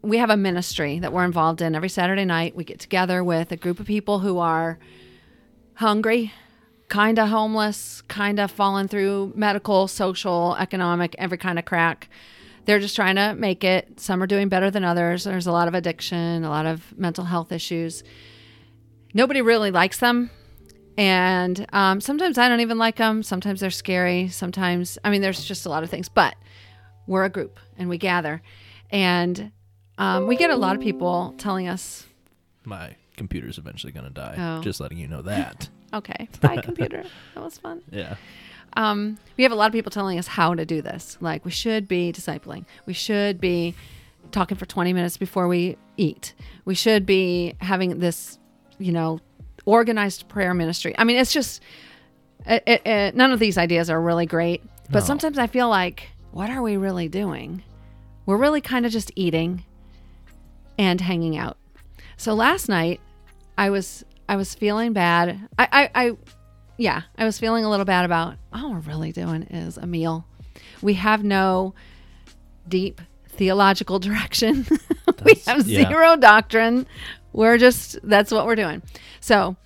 [0.00, 2.56] we have a ministry that we're involved in every Saturday night.
[2.56, 4.78] We get together with a group of people who are
[5.74, 6.32] hungry,
[6.88, 12.08] kind of homeless, kind of falling through medical, social, economic, every kind of crack.
[12.64, 14.00] They're just trying to make it.
[14.00, 15.24] Some are doing better than others.
[15.24, 18.04] There's a lot of addiction, a lot of mental health issues.
[19.14, 20.30] Nobody really likes them.
[20.96, 23.22] And um, sometimes I don't even like them.
[23.22, 24.28] Sometimes they're scary.
[24.28, 26.08] Sometimes, I mean, there's just a lot of things.
[26.08, 26.36] But
[27.06, 28.42] we're a group and we gather.
[28.90, 29.52] And
[29.98, 32.06] um, we get a lot of people telling us,
[32.64, 34.34] My computer's eventually going to die.
[34.38, 34.62] Oh.
[34.62, 35.68] Just letting you know that.
[35.94, 37.04] okay, bye, computer.
[37.34, 37.82] That was fun.
[37.90, 38.16] yeah.
[38.74, 41.16] um, we have a lot of people telling us how to do this.
[41.20, 42.64] Like we should be discipling.
[42.86, 43.74] We should be
[44.30, 46.34] talking for 20 minutes before we eat.
[46.64, 48.38] We should be having this,
[48.78, 49.20] you know,
[49.64, 50.94] organized prayer ministry.
[50.98, 51.62] I mean, it's just
[52.46, 54.62] it, it, it, none of these ideas are really great.
[54.90, 55.06] But No.
[55.06, 57.62] sometimes I feel like, what are we really doing?
[58.26, 59.64] We're really kind of just eating
[60.78, 61.56] and hanging out.
[62.16, 63.00] So last night,
[63.58, 65.48] I was I was feeling bad.
[65.58, 66.16] I, I, I
[66.78, 70.26] yeah, I was feeling a little bad about all we're really doing is a meal.
[70.80, 71.74] We have no
[72.68, 74.66] deep theological direction.
[75.24, 75.88] we have yeah.
[75.88, 76.86] zero doctrine.
[77.32, 78.82] We're just that's what we're doing.
[79.20, 79.56] So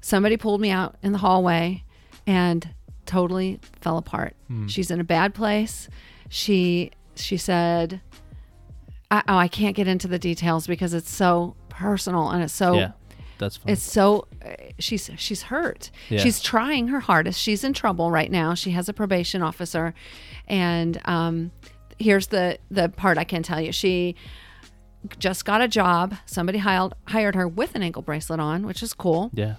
[0.00, 1.84] somebody pulled me out in the hallway
[2.26, 2.68] and
[3.06, 4.34] totally fell apart.
[4.66, 5.88] She's in a bad place.
[6.28, 8.00] She she said
[9.10, 12.74] I, oh, I can't get into the details because it's so personal and it's so
[12.74, 12.92] yeah,
[13.38, 13.72] that's fine.
[13.72, 15.90] it's so uh, she's she's hurt.
[16.10, 16.18] Yeah.
[16.20, 17.40] She's trying her hardest.
[17.40, 18.54] She's in trouble right now.
[18.54, 19.94] She has a probation officer,
[20.46, 21.50] and um,
[21.98, 23.72] here's the the part I can tell you.
[23.72, 24.14] She
[25.18, 26.14] just got a job.
[26.26, 29.30] Somebody hired hired her with an ankle bracelet on, which is cool.
[29.32, 29.54] yeah,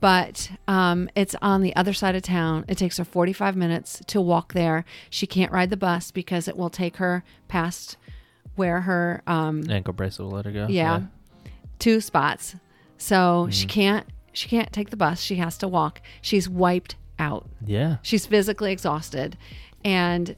[0.00, 2.64] But um, it's on the other side of town.
[2.68, 4.84] It takes her 45 minutes to walk there.
[5.10, 7.96] She can't ride the bus because it will take her past
[8.56, 10.66] where her um, ankle bracelet will let her go.
[10.68, 11.02] yeah,
[11.78, 12.54] two spots.
[12.98, 15.20] So she can't she can't take the bus.
[15.20, 16.00] She has to walk.
[16.20, 17.48] She's wiped out.
[17.64, 19.36] yeah, She's physically exhausted,
[19.84, 20.34] and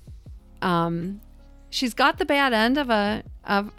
[0.62, 1.20] um,
[1.70, 3.70] she's got the bad end of a of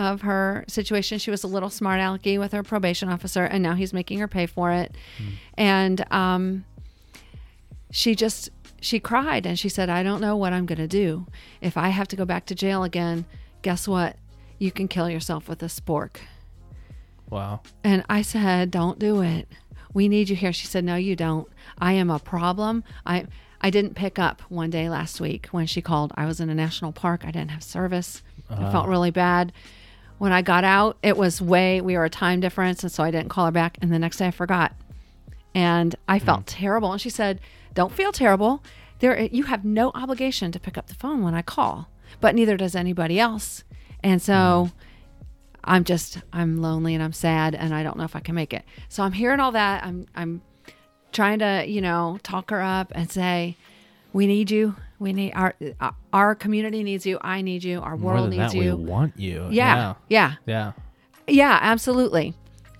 [0.00, 1.18] of her situation.
[1.18, 4.28] She was a little smart alecky with her probation officer, and now he's making her
[4.28, 4.94] pay for it.
[5.54, 6.64] And um,
[7.90, 11.26] she just she cried and she said, "I don't know what I'm going to do
[11.60, 13.26] if I have to go back to jail again.
[13.62, 14.16] Guess what?
[14.58, 16.16] You can kill yourself with a spork."
[17.28, 17.60] Wow.
[17.84, 19.48] And I said, "Don't do it.
[19.92, 21.46] We need you here." She said, "No, you don't.
[21.78, 22.84] I am a problem.
[23.04, 23.26] I
[23.60, 26.12] I didn't pick up one day last week when she called.
[26.16, 27.24] I was in a national park.
[27.24, 28.22] I didn't have service.
[28.48, 29.52] I felt really bad.
[30.20, 33.10] When I got out, it was way we were a time difference, and so I
[33.10, 33.78] didn't call her back.
[33.80, 34.74] And the next day, I forgot,
[35.54, 36.26] and I mm-hmm.
[36.26, 36.92] felt terrible.
[36.92, 37.40] And she said,
[37.72, 38.62] "Don't feel terrible.
[38.98, 41.88] There, you have no obligation to pick up the phone when I call,
[42.20, 43.64] but neither does anybody else."
[44.04, 44.32] And so.
[44.66, 44.76] Mm-hmm.
[45.62, 48.54] I'm just I'm lonely and I'm sad and I don't know if I can make
[48.54, 48.64] it.
[48.88, 49.84] So I'm hearing all that.
[49.84, 50.40] I'm I'm
[51.12, 53.58] trying to, you know, talk her up and say
[54.14, 54.74] we need you.
[55.00, 55.54] We need our
[56.12, 57.18] our community needs you.
[57.22, 57.80] I need you.
[57.80, 58.76] Our More world needs that, you.
[58.76, 59.48] we want you.
[59.50, 59.94] yeah.
[60.08, 60.34] Yeah.
[60.46, 60.72] Yeah.
[61.26, 62.34] Yeah, absolutely.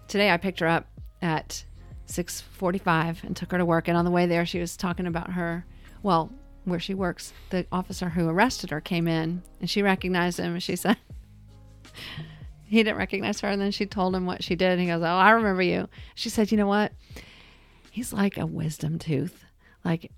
[0.07, 0.87] Today I picked her up
[1.23, 1.65] at
[2.07, 5.33] 6:45 and took her to work and on the way there she was talking about
[5.33, 5.65] her
[6.03, 6.31] well,
[6.65, 7.33] where she works.
[7.51, 10.97] The officer who arrested her came in and she recognized him and she said
[12.67, 15.03] he didn't recognize her and then she told him what she did and he goes,
[15.03, 16.93] "Oh, I remember you." She said, "You know what?
[17.91, 19.45] He's like a wisdom tooth.
[19.85, 20.11] Like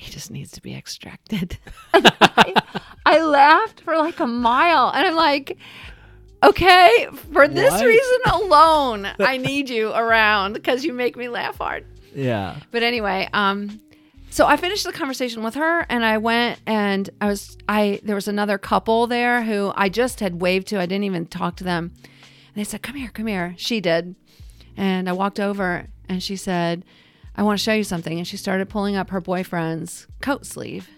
[0.00, 1.58] he just needs to be extracted."
[1.92, 2.54] I,
[3.06, 5.56] I laughed for like a mile and I'm like,
[6.42, 7.86] Okay, for this What?
[7.86, 11.84] reason alone, I need you around because you make me laugh hard.
[12.14, 12.56] Yeah.
[12.70, 13.78] But anyway, um,
[14.30, 18.14] so I finished the conversation with her, and I went and I was I there
[18.14, 20.80] was another couple there who I just had waved to.
[20.80, 21.92] I didn't even talk to them.
[22.02, 24.14] And they said, "Come here, come here." She did,
[24.78, 26.84] and I walked over, and she said,
[27.40, 30.88] "I want to show you something." And she started pulling up her boyfriend's coat sleeve,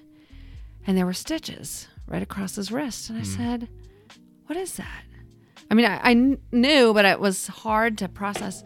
[0.86, 3.08] and there were stitches right across his wrist.
[3.08, 3.26] And I hmm.
[3.28, 3.68] said,
[4.46, 5.04] "What is that?"
[5.70, 8.62] I mean, I, I kn- knew, but it was hard to process.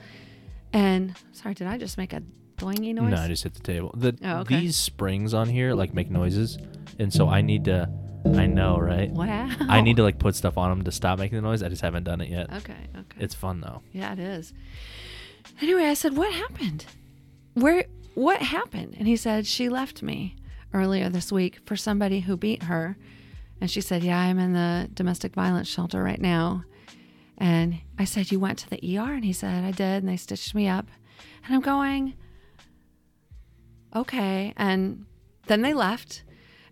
[0.72, 2.22] And sorry, did I just make a
[2.56, 3.12] doingy noise?
[3.12, 3.94] No, I just hit the table.
[3.96, 4.60] The Oh, okay.
[4.60, 6.58] these springs on here like make noises,
[6.98, 7.88] and so I need to.
[8.24, 9.08] I know, right?
[9.12, 9.48] Wow.
[9.68, 11.62] I need to like put stuff on them to stop making the noise.
[11.62, 12.52] I just haven't done it yet.
[12.52, 12.74] Okay.
[12.92, 13.18] Okay.
[13.20, 13.82] It's fun though.
[13.92, 14.52] yeah, it is.
[15.62, 16.86] Anyway, I said, "What happened?
[17.56, 17.86] Where?
[18.14, 20.36] What happened?" And he said, "She left me
[20.74, 22.98] earlier this week for somebody who beat her."
[23.62, 26.64] And she said, "Yeah, I'm in the domestic violence shelter right now."
[27.38, 30.18] And I said, "You went to the ER?" And he said, "I did." And they
[30.18, 30.88] stitched me up.
[31.46, 32.12] And I'm going,
[33.94, 35.06] "Okay." And
[35.46, 36.24] then they left.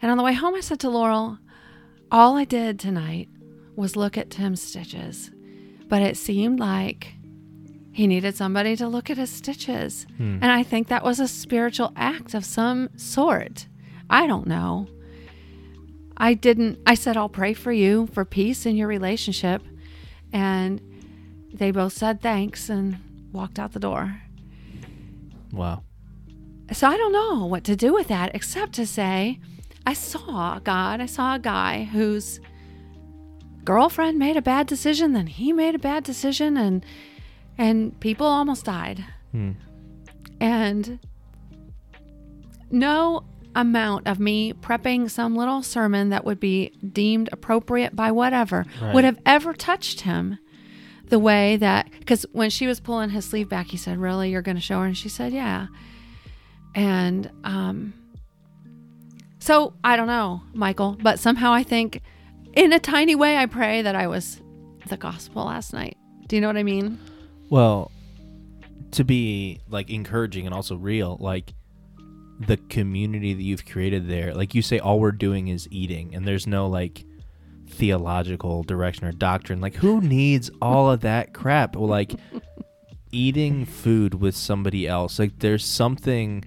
[0.02, 1.38] And on the way home, I said to Laurel,
[2.10, 3.30] "All I did tonight
[3.74, 5.30] was look at Tim's stitches,
[5.88, 7.13] but it seemed like."
[7.94, 10.04] He needed somebody to look at his stitches.
[10.16, 10.38] Hmm.
[10.42, 13.68] And I think that was a spiritual act of some sort.
[14.10, 14.88] I don't know.
[16.16, 19.62] I didn't, I said, I'll pray for you for peace in your relationship.
[20.32, 20.80] And
[21.52, 22.98] they both said thanks and
[23.32, 24.20] walked out the door.
[25.52, 25.84] Wow.
[26.72, 29.38] So I don't know what to do with that except to say,
[29.86, 32.40] I saw God, I saw a guy whose
[33.62, 36.84] girlfriend made a bad decision, then he made a bad decision, and
[37.58, 39.04] and people almost died.
[39.32, 39.52] Hmm.
[40.40, 40.98] And
[42.70, 48.66] no amount of me prepping some little sermon that would be deemed appropriate by whatever
[48.82, 48.94] Right.
[48.94, 50.38] would have ever touched him
[51.08, 54.42] the way that because when she was pulling his sleeve back he said really you're
[54.42, 55.66] going to show her and she said yeah
[56.74, 57.92] and um
[59.38, 62.00] so i don't know michael but somehow i think
[62.54, 64.40] in a tiny way i pray that i was
[64.88, 66.98] the gospel last night do you know what i mean
[67.50, 67.90] Well,
[68.92, 71.52] to be like encouraging and also real, like
[72.40, 76.26] the community that you've created there, like you say, all we're doing is eating, and
[76.26, 77.04] there's no like
[77.68, 79.60] theological direction or doctrine.
[79.60, 81.76] Like, who needs all of that crap?
[81.76, 82.14] Well, like
[83.12, 86.44] eating food with somebody else, like there's something.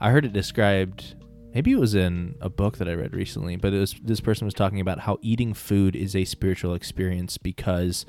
[0.00, 1.16] I heard it described.
[1.52, 4.44] Maybe it was in a book that I read recently, but it was this person
[4.44, 8.06] was talking about how eating food is a spiritual experience because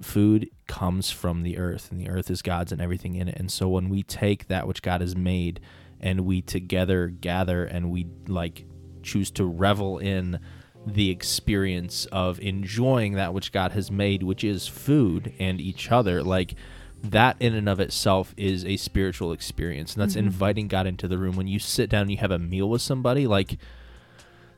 [0.00, 3.38] food comes from the earth and the earth is God's and everything in it.
[3.38, 5.60] And so when we take that which God has made
[6.00, 8.64] and we together gather and we like
[9.02, 10.40] choose to revel in
[10.86, 16.22] the experience of enjoying that which God has made, which is food and each other,
[16.22, 16.54] like
[17.02, 19.94] that in and of itself is a spiritual experience.
[19.94, 20.26] And that's mm-hmm.
[20.26, 21.36] inviting God into the room.
[21.36, 23.58] When you sit down and you have a meal with somebody, like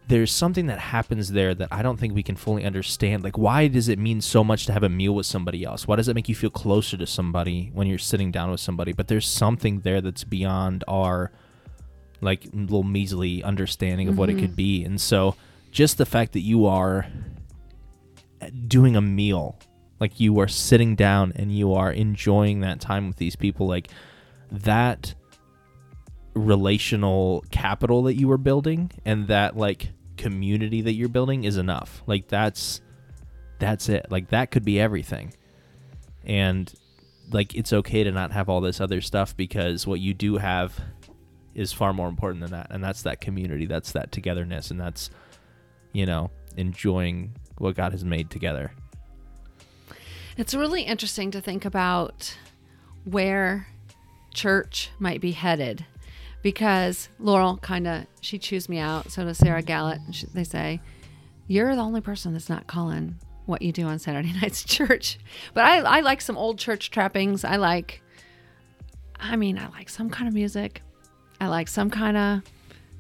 [0.07, 3.25] there's something that happens there that I don't think we can fully understand.
[3.25, 5.89] Like, why does it mean so much to have a meal with somebody else?
[5.89, 8.93] Why does it make you feel closer to somebody when you're sitting down with somebody?
[8.93, 11.33] But there's something there that's beyond our
[12.21, 14.43] like little measly understanding of what it mm-hmm.
[14.43, 14.85] could be.
[14.85, 15.37] And so,
[15.71, 17.07] just the fact that you are
[18.69, 19.59] doing a meal,
[20.01, 23.89] like you are sitting down and you are enjoying that time with these people, like
[24.51, 25.15] that
[26.35, 32.03] relational capital that you were building and that like community that you're building is enough.
[32.07, 32.81] Like that's
[33.59, 34.07] that's it.
[34.11, 35.33] Like that could be everything.
[36.25, 36.73] And
[37.31, 40.79] like it's okay to not have all this other stuff because what you do have
[41.55, 42.69] is far more important than that.
[42.71, 45.11] And that's that community, that's that togetherness and that's
[45.95, 48.73] you know, enjoying what God has made together.
[50.37, 52.37] It's really interesting to think about
[53.05, 53.69] where
[54.35, 55.87] church might be headed
[56.45, 59.11] because Laurel kind of she chews me out.
[59.11, 60.01] So does Sarah Gallett.
[60.13, 60.81] She, they say
[61.49, 65.19] you're the only person that's not calling what you do on Saturday nights church.
[65.55, 67.45] But I, I like some old church trappings.
[67.45, 68.03] I like,
[69.19, 70.83] I mean, I like some kind of music.
[71.41, 72.43] I like some kind of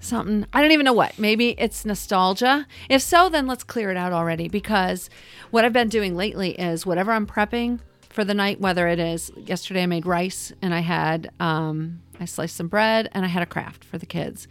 [0.01, 0.47] something.
[0.55, 1.19] I don't even know what.
[1.19, 2.67] Maybe it's nostalgia.
[2.89, 5.11] If so, then let's clear it out already because
[5.51, 7.81] what I've been doing lately is whatever I'm prepping
[8.15, 12.27] for the night, whether it is yesterday I made rice and I had, um, I
[12.27, 14.47] sliced some bread and I had a craft for the kids.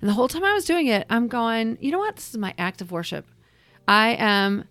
[0.00, 2.16] And the whole time I was doing it, I'm going, you know what?
[2.16, 3.24] This is my act of worship.
[3.86, 4.64] I am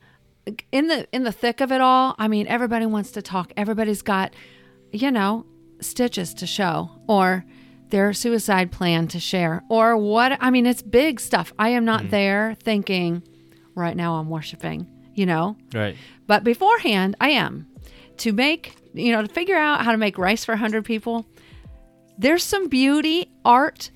[0.74, 2.16] in the in the thick of it all.
[2.18, 3.54] I mean, everybody wants to talk.
[3.56, 4.34] Everybody's got,
[4.92, 5.46] you know,
[5.80, 7.46] stitches to show or
[7.92, 11.54] their suicide plan to share or what I mean, it's big stuff.
[11.58, 13.24] I am not there thinking
[13.74, 15.56] right now I'm worshiping, you know?
[15.74, 15.96] Right.
[16.26, 17.68] But beforehand, I am
[18.20, 21.26] to make, you know, to figure out how to make rice for 100 people.
[22.18, 23.92] There's some beauty, art,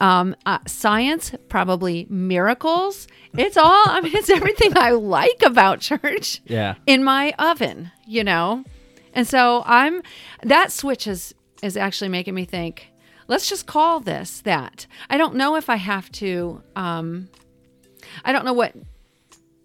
[0.00, 3.08] um, uh, science, probably miracles.
[3.36, 6.76] It's all, I mean, it's everything I like about church Yeah.
[6.86, 8.64] in my oven, you know?
[9.12, 10.02] And so I'm,
[10.44, 12.92] that switch is, is actually making me think,
[13.26, 14.86] let's just call this that.
[15.10, 17.28] I don't know if I have to, um,
[18.24, 18.74] I don't know what,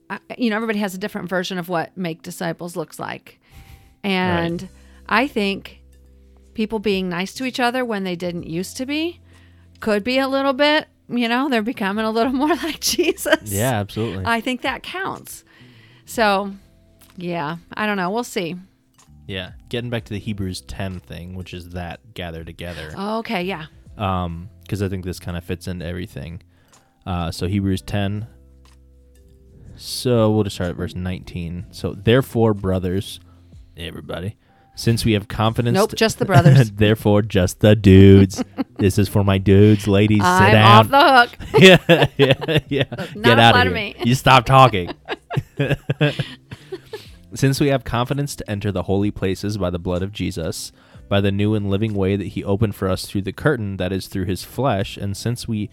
[0.10, 3.40] I- you know, everybody has a different version of what make disciples looks like.
[4.04, 4.68] And
[5.08, 5.82] I think
[6.54, 9.20] people being nice to each other when they didn't used to be
[9.80, 13.52] could be a little bit, you know, they're becoming a little more like Jesus.
[13.52, 14.24] Yeah, absolutely.
[14.26, 15.44] I think that counts.
[16.06, 16.54] So,
[17.18, 18.10] yeah, I don't know.
[18.12, 18.56] We'll see.
[19.28, 19.52] yeah.
[19.70, 22.94] Getting back to the Hebrews 10 thing, which is that gather together.
[22.98, 23.66] Okay, yeah.
[23.98, 26.42] um because i think this kind of fits into everything
[27.06, 28.26] uh so hebrews 10
[29.76, 33.20] so we'll just start at verse 19 so therefore brothers
[33.78, 34.36] everybody
[34.76, 36.72] since we have confidence Nope, just the brothers.
[36.76, 38.44] therefore just the dudes
[38.80, 41.48] this is for my dudes ladies sit I'm down off the hook.
[41.88, 42.84] yeah yeah yeah
[43.16, 43.96] not get out apply of to here me.
[44.04, 44.90] you stop talking
[47.34, 50.72] since we have confidence to enter the holy places by the blood of Jesus,
[51.10, 53.92] by the new and living way that he opened for us through the curtain that
[53.92, 55.70] is through his flesh, and since we,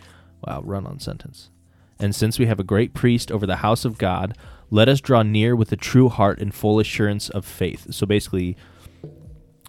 [0.46, 1.50] wow, run on sentence.
[1.98, 4.36] And since we have a great priest over the house of God,
[4.70, 7.92] let us draw near with a true heart and full assurance of faith.
[7.92, 8.56] So basically,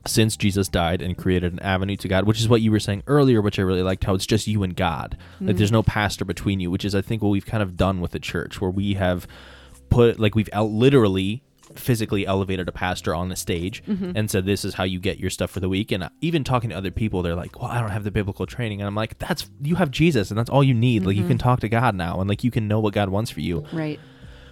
[0.07, 3.03] since Jesus died and created an avenue to God, which is what you were saying
[3.05, 5.15] earlier, which I really liked, how it's just you and God.
[5.39, 8.01] Like there's no pastor between you, which is I think what we've kind of done
[8.01, 9.27] with the church, where we have
[9.89, 11.43] put like we've out literally
[11.75, 14.11] physically elevated a pastor on the stage Mm-hmm.
[14.15, 16.69] and said this is how you get your stuff for the week and even talking
[16.71, 19.17] to other people they're like well i don't have the biblical training and i'm like
[19.19, 21.29] that's you have jesus and that's all you need like you Mm-hmm.
[21.29, 23.63] can talk to god now and like you can know what god wants for you
[23.71, 24.01] Right.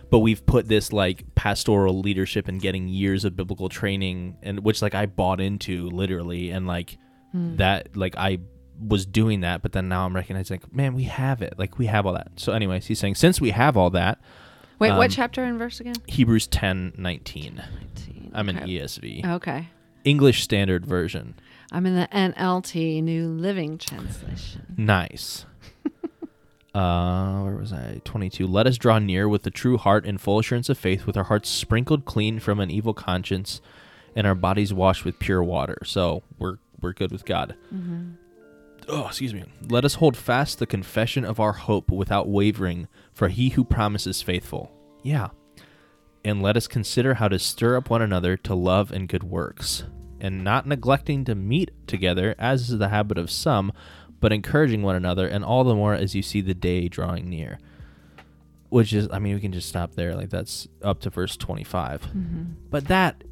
[0.10, 4.82] But we've put this like pastoral leadership and getting years of biblical training and which
[4.82, 6.98] like I bought into literally and like
[7.34, 8.40] that like I
[8.80, 11.86] was doing that but then now I'm recognizing like man we have it like we
[11.88, 14.20] have all that so anyways he's saying since we have all that
[14.80, 15.96] Wait, Um, what chapter and verse again?
[16.08, 17.62] Hebrews 10 19
[18.34, 18.66] I'm in Okay.
[18.80, 19.68] ESV Okay.
[20.06, 21.36] English Standard Version
[21.72, 24.74] I'm in the NLT New Living Translation.
[24.78, 25.46] nice
[26.76, 28.02] uh where was I?
[28.06, 31.18] 22 let us draw near with a true heart and full assurance of faith with
[31.18, 33.60] our hearts sprinkled clean from an evil conscience
[34.16, 35.78] and our bodies washed with pure water.
[35.84, 37.56] So we're we're good with God.
[38.88, 39.46] Oh excuse me.
[39.70, 44.22] Let us hold fast the confession of our hope without wavering for he who promises
[44.22, 44.72] faithful.
[45.04, 45.30] Yeah.
[46.26, 49.84] And let us consider how to stir up one another to love and good works
[50.20, 53.72] and not neglecting to meet together as is the habit of some
[54.20, 57.60] but encouraging one another and all the more as you see the day drawing near.
[58.70, 60.14] Which is i mean we can just stop there.
[60.16, 62.08] Like that's up to verse 25
[62.70, 63.24] but that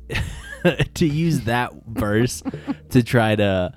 [0.95, 2.41] to use that verse
[2.89, 3.71] to try to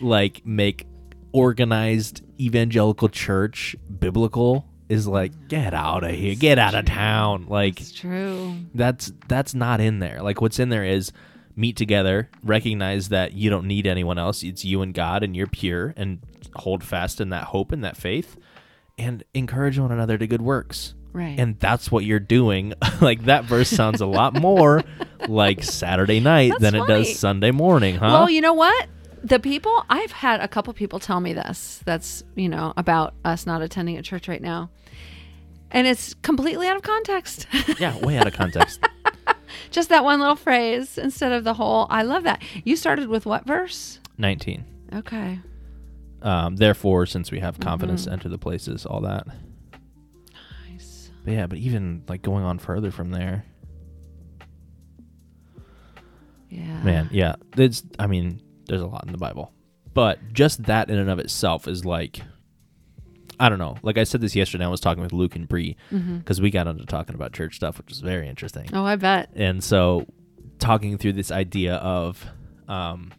[0.00, 0.86] like make
[1.32, 6.34] organized evangelical church biblical is like get out of here.
[6.34, 7.46] Get out of town.
[7.48, 8.54] Like It's true.
[8.74, 10.22] that's that's not in there.
[10.22, 11.10] Like what's in there is
[11.56, 14.42] meet together recognize that you don't need anyone else.
[14.42, 16.20] It's you and god and you're pure and
[16.54, 18.36] hold fast in that hope and that faith
[18.98, 21.38] and encourage one another to good works Right.
[21.38, 24.82] and that's what you're doing like that verse sounds a lot more
[25.28, 28.88] like saturday night That's than it does sunday morning huh Well, you know what?
[29.24, 31.80] The people I've had a couple people tell me this.
[31.84, 34.70] That's you know about us not attending a church right now,
[35.70, 37.46] and it's completely out of context.
[37.78, 38.80] yeah way out of context
[39.70, 41.86] Just that one little phrase instead of the whole.
[41.90, 42.42] I love that.
[42.64, 44.00] You started with what verse?
[44.18, 45.38] 19 Okay.
[46.22, 48.10] Um, therefore since we have confidence Mm-hmm.
[48.10, 49.26] to enter the places all that
[50.70, 51.10] Nice.
[51.24, 53.44] but yeah but even like going on further from there
[56.48, 56.82] Yeah.
[56.82, 57.36] Man, yeah.
[57.56, 59.52] It's I mean, there's a lot in the Bible.
[59.94, 62.20] But just that in and of itself is like
[63.40, 63.76] I don't know.
[63.82, 66.66] Like I said this yesterday, I was talking with Luke and Bree because we got
[66.66, 68.68] into talking about church stuff, which was very interesting.
[68.74, 69.30] Oh, I bet.
[69.34, 70.06] And so,
[70.58, 72.24] talking through this idea of,
[72.68, 73.10] um,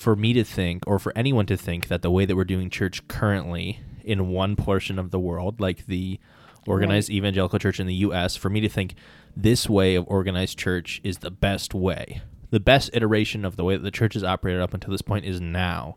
[0.00, 2.70] for me to think, or for anyone to think, that the way that we're doing
[2.70, 6.18] church currently in one portion of the world, like the
[6.66, 8.94] organized evangelical church in the U.S., for me to think
[9.36, 13.76] this way of organized church is the best way, the best iteration of the way
[13.76, 15.96] that the church has operated up until this point is now.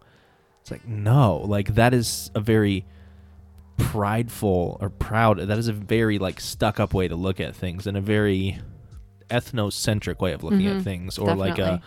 [0.59, 2.85] It's like, no, like that is a very
[3.77, 7.87] prideful or proud that is a very like stuck up way to look at things
[7.87, 8.59] and a very
[9.31, 10.83] ethnocentric way of looking at mm-hmm.
[10.83, 11.81] things or like a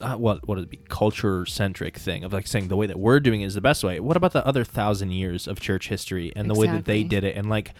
[0.00, 2.98] uh, what what would it be culture centric thing of like saying the way that
[2.98, 5.88] we're doing it is the best way what about the other thousand years of church
[5.88, 7.72] history and the way that they did it and like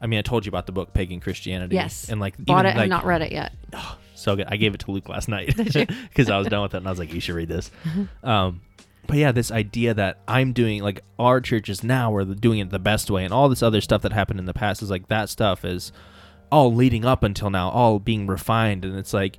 [0.00, 2.08] i mean i told you about the book pagan christianity Yes.
[2.08, 3.52] and like Bought even, it like, and not read it yet.
[3.72, 4.46] Oh, so good.
[4.48, 6.90] I gave it to Luke last night because I was done with it, and I
[6.90, 7.70] was like, "You should read this."
[8.22, 8.60] Um,
[9.08, 12.78] but yeah, this idea that I'm doing like our churches now are doing it the
[12.78, 15.28] best way, and all this other stuff that happened in the past is like that
[15.28, 15.90] stuff is
[16.52, 19.38] all leading up until now, all being refined, and it's like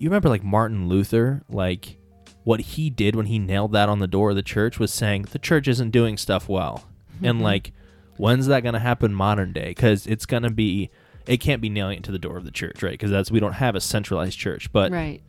[0.00, 1.98] you remember like Martin Luther, like
[2.42, 5.26] what he did when he nailed that on the door of the church was saying
[5.30, 6.86] the church isn't doing stuff well,
[7.22, 7.44] and mm-hmm.
[7.44, 7.72] like
[8.16, 9.68] when's that going to happen modern day?
[9.68, 10.90] Because it's going to be
[11.26, 12.92] it can't be nailing it to the door of the church, right?
[12.92, 15.22] Because that's we don't have a centralized church, but right.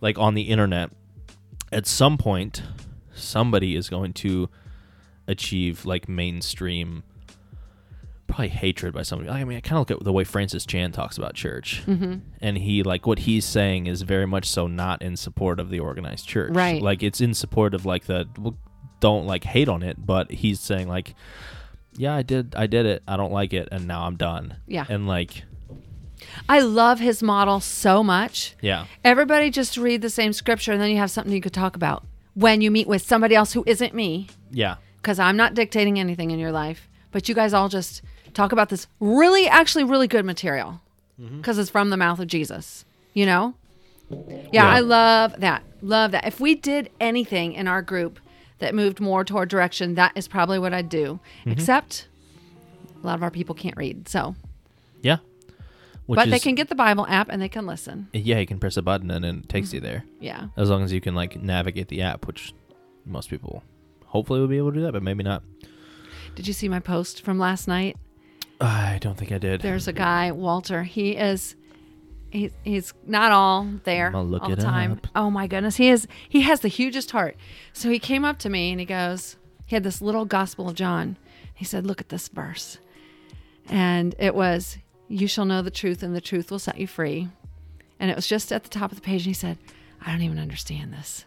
[0.00, 0.90] like on the internet,
[1.70, 2.62] at some point,
[3.14, 4.50] somebody is going to
[5.28, 7.04] achieve like mainstream,
[8.32, 9.30] probably hatred by somebody.
[9.30, 12.14] I mean, I kind of look at the way Francis Chan talks about church, Mm-hmm.
[12.40, 15.80] and he like what he's saying is very much so not in support of the
[15.80, 16.80] organized church, Right.
[16.82, 18.56] Like it's in support of like the well,
[19.00, 21.14] don't like hate on it, but he's saying like,
[21.96, 24.86] yeah, I did, I did it, I don't like it, and now I'm done, Yeah.
[24.88, 25.42] and like,
[26.48, 28.54] I love his model so much.
[28.60, 31.76] yeah, Everybody just read the same scripture and then you have something you could talk
[31.76, 35.98] about when you meet with somebody else who isn't me, yeah, because I'm not dictating
[35.98, 36.88] anything in your life.
[37.10, 38.00] But you guys all just
[38.34, 40.80] talk about this really, actually, really good material
[41.20, 41.38] mm-hmm.
[41.38, 43.54] because it's from the mouth of Jesus, you know?
[44.10, 44.68] Yeah, Yeah.
[44.68, 45.62] I love that.
[45.80, 46.26] Love that.
[46.26, 48.20] If we did anything in our group
[48.58, 51.18] that moved more toward direction, that is probably what I'd do.
[51.40, 51.52] Mm-hmm.
[51.52, 52.08] Except
[53.02, 54.08] a lot of our people can't read.
[54.08, 54.36] So,
[55.00, 55.18] yeah.
[56.06, 58.08] Which but they can get the Bible app and they can listen.
[58.12, 59.76] Yeah, you can press a button and it takes mm-hmm.
[59.76, 60.04] you there.
[60.20, 60.48] Yeah.
[60.56, 62.52] As long as you can like navigate the app, which
[63.06, 63.62] most people
[64.06, 65.42] hopefully will be able to do that, but maybe not.
[66.34, 67.96] Did you see my post from last night?
[68.62, 69.60] I don't think I did.
[69.60, 70.82] There's a guy, Walter.
[70.82, 71.56] He is.
[72.30, 74.92] He, he's not all there look all it the time.
[74.92, 75.06] up.
[75.14, 76.08] Oh my goodness, he is.
[76.26, 77.36] He has the hugest heart.
[77.74, 79.36] So he came up to me and he goes,
[79.66, 81.16] he had this little Gospel of John.
[81.54, 82.78] He said, "Look at this verse,"
[83.68, 87.28] and it was, "You shall know the truth, and the truth will set you free."
[88.00, 89.22] And it was just at the top of the page.
[89.22, 89.58] And he said,
[90.04, 91.24] "I don't even understand this,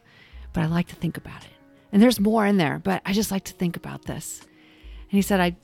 [0.53, 1.51] but I like to think about it.
[1.91, 5.21] And there's more in there, but I just like to think about this." And he
[5.21, 5.55] said, "I."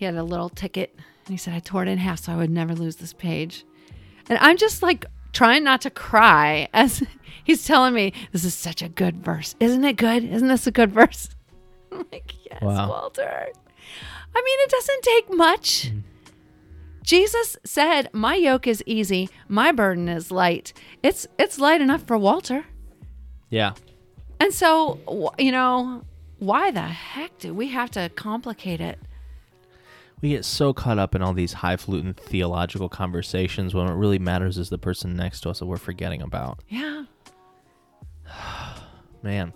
[0.00, 2.36] He had a little ticket, and he said, "I tore it in half so I
[2.36, 3.66] would never lose this page."
[4.30, 7.02] And I'm just like trying not to cry as
[7.44, 9.54] he's telling me, This is such a good verse.
[9.60, 10.24] Isn't it good?
[10.24, 11.28] Isn't this a good verse?
[11.92, 12.88] I'm like, Yes, Wow.
[12.88, 13.46] Walter.
[14.34, 15.90] I mean, it doesn't take much.
[15.92, 16.02] Mm.
[17.02, 20.72] Jesus said, "My yoke is easy, my burden is light."
[21.02, 22.64] It's it's light enough for Walter.
[23.50, 23.74] Yeah.
[24.40, 26.04] And so, you know,
[26.38, 28.98] why the heck do we have to complicate it?
[30.20, 34.58] We get so caught up in all these highfalutin theological conversations when what really matters
[34.58, 36.62] is the person next to us that we're forgetting about.
[36.68, 37.04] Yeah.
[39.22, 39.52] Man,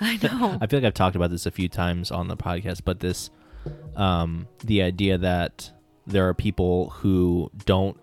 [0.00, 0.58] I know.
[0.60, 3.30] I feel like I've talked about this a few times on the podcast, but this,
[3.96, 5.70] um, the idea that
[6.06, 7.98] there are people who don't,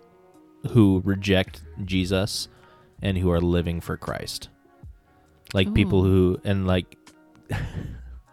[0.72, 2.47] who reject Jesus
[3.02, 4.49] and who are living for Christ.
[5.54, 6.97] Like people who, and like,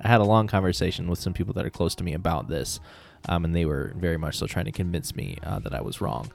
[0.01, 2.81] I had a long conversation with some people that are close to me about this,
[3.29, 6.01] um, and they were very much so trying to convince me uh, that I was
[6.01, 6.31] wrong.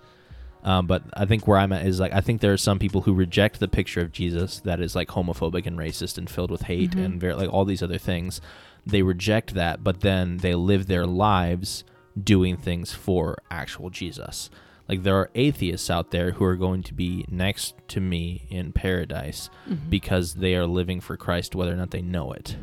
[0.63, 3.01] Um, but I think where I'm at is like I think there are some people
[3.01, 6.63] who reject the picture of Jesus that is like homophobic and racist and filled with
[6.63, 8.39] hate and very like all these other things.
[8.85, 11.83] They reject that, but then they live their lives
[12.21, 14.49] doing things for actual Jesus.
[14.87, 18.71] Like there are atheists out there who are going to be next to me in
[18.73, 19.49] paradise
[19.89, 22.55] because they are living for Christ, whether or not they know it.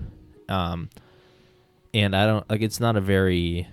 [0.51, 0.91] Um,
[1.95, 3.67] and I don't like it's not a very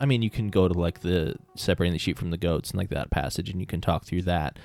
[0.00, 2.78] I mean, you can go to like the separating the sheep from the goats and
[2.78, 4.58] like that passage, and you can talk through that.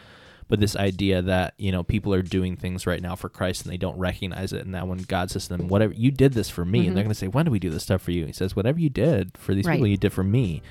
[0.48, 3.72] But this idea that you know people are doing things right now for Christ and
[3.74, 6.50] they don't recognize it, and that when God says to them, "Whatever you did this
[6.50, 8.26] for me," and they're going to say, "When do we do this stuff for you?"
[8.26, 9.76] He says, "Whatever you did for these Right.
[9.76, 10.62] people, you did for me."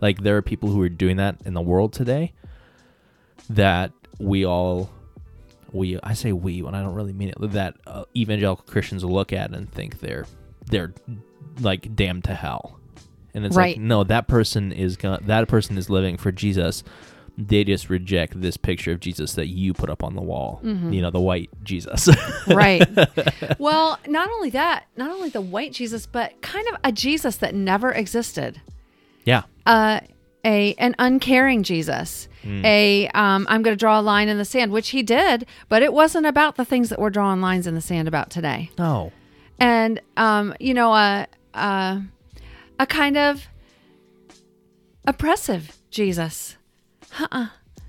[0.00, 2.32] Like there are people who are doing that in the world today.
[3.50, 4.90] That we all,
[5.72, 7.36] we I say we when I don't really mean it.
[7.52, 10.26] That uh, evangelical Christians look at and think they're
[10.66, 10.92] they're
[11.60, 12.78] like damned to hell
[13.34, 13.76] and it's Right.
[13.76, 16.82] like no that person is gonna that person is living for jesus
[17.36, 20.92] they just reject this picture of jesus that you put up on the wall Mm-hmm.
[20.92, 22.08] you know the white jesus
[22.46, 22.86] right.
[23.58, 27.54] Well, not only that, not only the white Jesus, but kind of a Jesus that
[27.54, 28.60] never existed.
[29.24, 30.00] yeah Uh,
[30.44, 32.28] a an uncaring Jesus.
[32.44, 35.82] A um, I'm going to draw a line in the sand, which he did, but
[35.82, 38.70] it wasn't about the things that we're drawing lines in the sand about today.
[38.78, 39.12] no
[39.60, 42.02] And um, you know, a a,
[42.80, 43.46] a kind of
[45.06, 46.56] oppressive Jesus.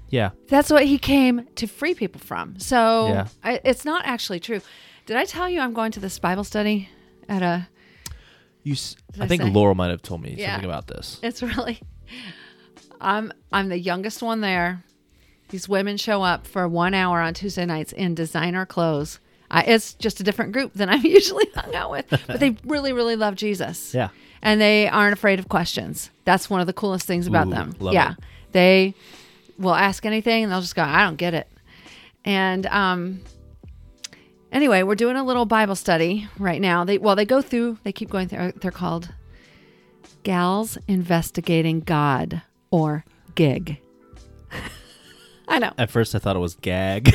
[0.09, 2.59] yeah That's what he came to free people from.
[2.59, 3.27] So Yeah.
[3.43, 4.61] I, it's not actually true.
[5.05, 6.89] Did I tell you I'm going to this Bible study
[7.27, 7.67] at a?
[8.65, 9.49] you s- I i think say?
[9.49, 10.53] laurel might have told me Yeah.
[10.53, 11.81] something about this It's really.
[13.03, 14.83] I'm I'm the youngest one there.
[15.49, 19.19] These women show up for one hour on Tuesday nights in designer clothes.
[19.51, 22.93] I, it's just a different group than I'm usually hung out with, but they really,
[22.93, 23.93] really love Jesus.
[23.93, 24.09] Yeah.
[24.41, 26.09] and they aren't afraid of questions.
[26.25, 27.75] That's one of the coolest things about Ooh, them.
[27.79, 28.17] yeah, it.
[28.53, 28.95] they
[29.59, 31.47] will ask anything, and they'll just go, "I don't get it."
[32.25, 33.21] And um,
[34.51, 36.83] anyway, we're doing a little Bible study right now.
[36.85, 37.77] They well, they go through.
[37.83, 38.53] They keep going through.
[38.55, 39.09] They're called
[40.23, 42.41] Gals Investigating God
[42.73, 43.05] or
[43.35, 43.77] GIG.
[45.47, 45.71] I know.
[45.77, 47.05] at first i thought it was gag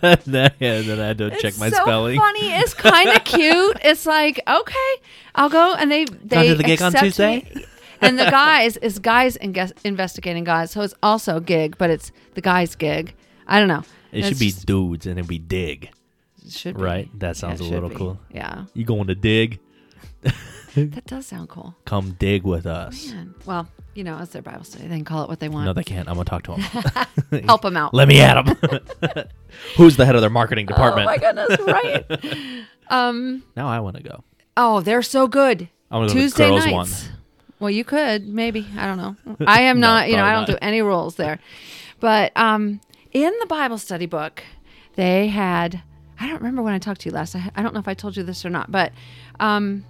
[0.00, 2.52] then, yeah, then i had to check my so spelling funny.
[2.52, 3.78] It's kind of cute.
[3.82, 4.92] It's like okay,
[5.34, 7.50] I'll go, and they they to the gig on Tuesday?
[7.54, 7.64] me.
[8.02, 12.42] and the guys is guys inge- investigating guys, so it's also gig, but it's the
[12.42, 13.14] guys gig.
[13.48, 13.82] I don't know.
[14.12, 15.90] it It's should be just- dudes and it'd be dig
[16.48, 16.82] should be.
[16.82, 17.94] right that sounds it a little be.
[17.96, 19.58] cool Yeah, you going to dig
[20.74, 21.74] that does sound cool.
[21.84, 23.34] come dig with us Man.
[23.46, 23.66] Well,
[24.00, 24.86] you know, it's their Bible study.
[24.88, 25.66] They can call it what they want.
[25.66, 26.52] no they can't i'm gonna talk to
[27.30, 27.92] them Help them out.
[27.92, 28.80] let me at them
[29.76, 31.58] who's the head of their marketing department Oh my goodness!
[31.60, 32.64] Right.
[32.88, 33.42] um.
[33.56, 34.24] now i want to go
[34.56, 35.68] Oh, they're so good.
[35.90, 36.72] I go to Tuesday girls' nights.
[36.72, 37.14] one.
[37.60, 38.66] Well, you could maybe.
[38.76, 39.16] I don't know.
[39.46, 40.10] I am No, not.
[40.10, 40.48] You know, I don't not.
[40.48, 41.38] do any rules there.
[42.00, 42.80] But um,
[43.12, 44.42] in the Bible study book,
[44.96, 45.82] they had.
[46.18, 47.34] I don't remember when I talked to you last.
[47.36, 48.92] I, I don't know if I told you this or not, but
[49.38, 49.84] um,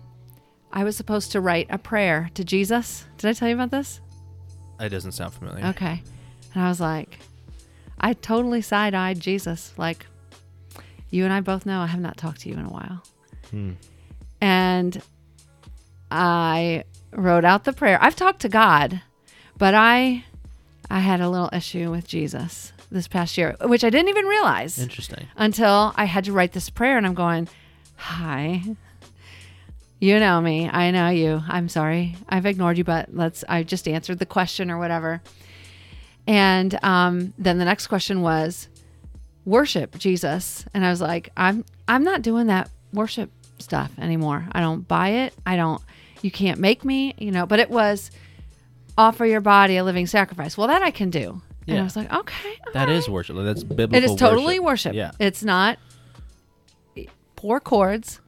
[0.72, 3.04] I was supposed to write a prayer to Jesus.
[3.18, 4.00] Did I tell you about this?
[4.78, 5.66] It doesn't sound familiar.
[5.66, 6.02] Okay.
[6.54, 7.18] And I was like,
[8.00, 9.72] I totally side eyed Jesus.
[9.76, 10.06] Like,
[11.10, 13.02] you and I both know I have not talked to you in a while.
[13.50, 13.72] Hmm.
[14.40, 15.02] And
[16.10, 17.98] I wrote out the prayer.
[18.00, 19.02] I've talked to God,
[19.58, 20.24] but I
[20.88, 24.78] I had a little issue with Jesus this past year, which I didn't even realize
[24.78, 25.28] Interesting.
[25.36, 27.48] until I had to write this prayer and I'm going,
[27.96, 28.62] "Hi.
[30.00, 30.68] You know me.
[30.68, 31.42] I know you.
[31.46, 32.16] I'm sorry.
[32.28, 35.20] I've ignored you, but let's I just answered the question or whatever."
[36.26, 38.68] And um, then the next question was
[39.44, 40.64] worship Jesus.
[40.72, 44.46] And I was like, I'm I'm not doing that worship stuff anymore.
[44.52, 45.34] I don't buy it.
[45.44, 45.82] I don't
[46.22, 48.10] you can't make me, you know, but it was
[48.96, 50.56] offer your body a living sacrifice.
[50.56, 51.42] Well, that I can do.
[51.66, 51.80] And Yeah.
[51.80, 52.58] I was like, okay.
[52.74, 53.36] That all is worship.
[53.36, 53.96] That's biblical.
[53.96, 54.94] It is totally worship.
[54.94, 55.12] Yeah.
[55.18, 55.78] It's not
[57.36, 58.20] poor chords,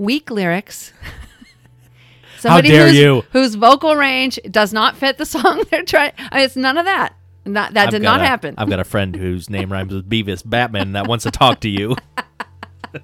[0.00, 0.92] weak lyrics.
[2.38, 3.22] Somebody dare whose, you.
[3.32, 6.12] Whose vocal range does not fit the song they're trying.
[6.18, 7.14] I mean, it's none of that.
[7.44, 8.54] Not that I've did not a- happen.
[8.58, 11.68] I've got a friend whose name rhymes with Beavis Batman that wants to talk to
[11.68, 11.96] you.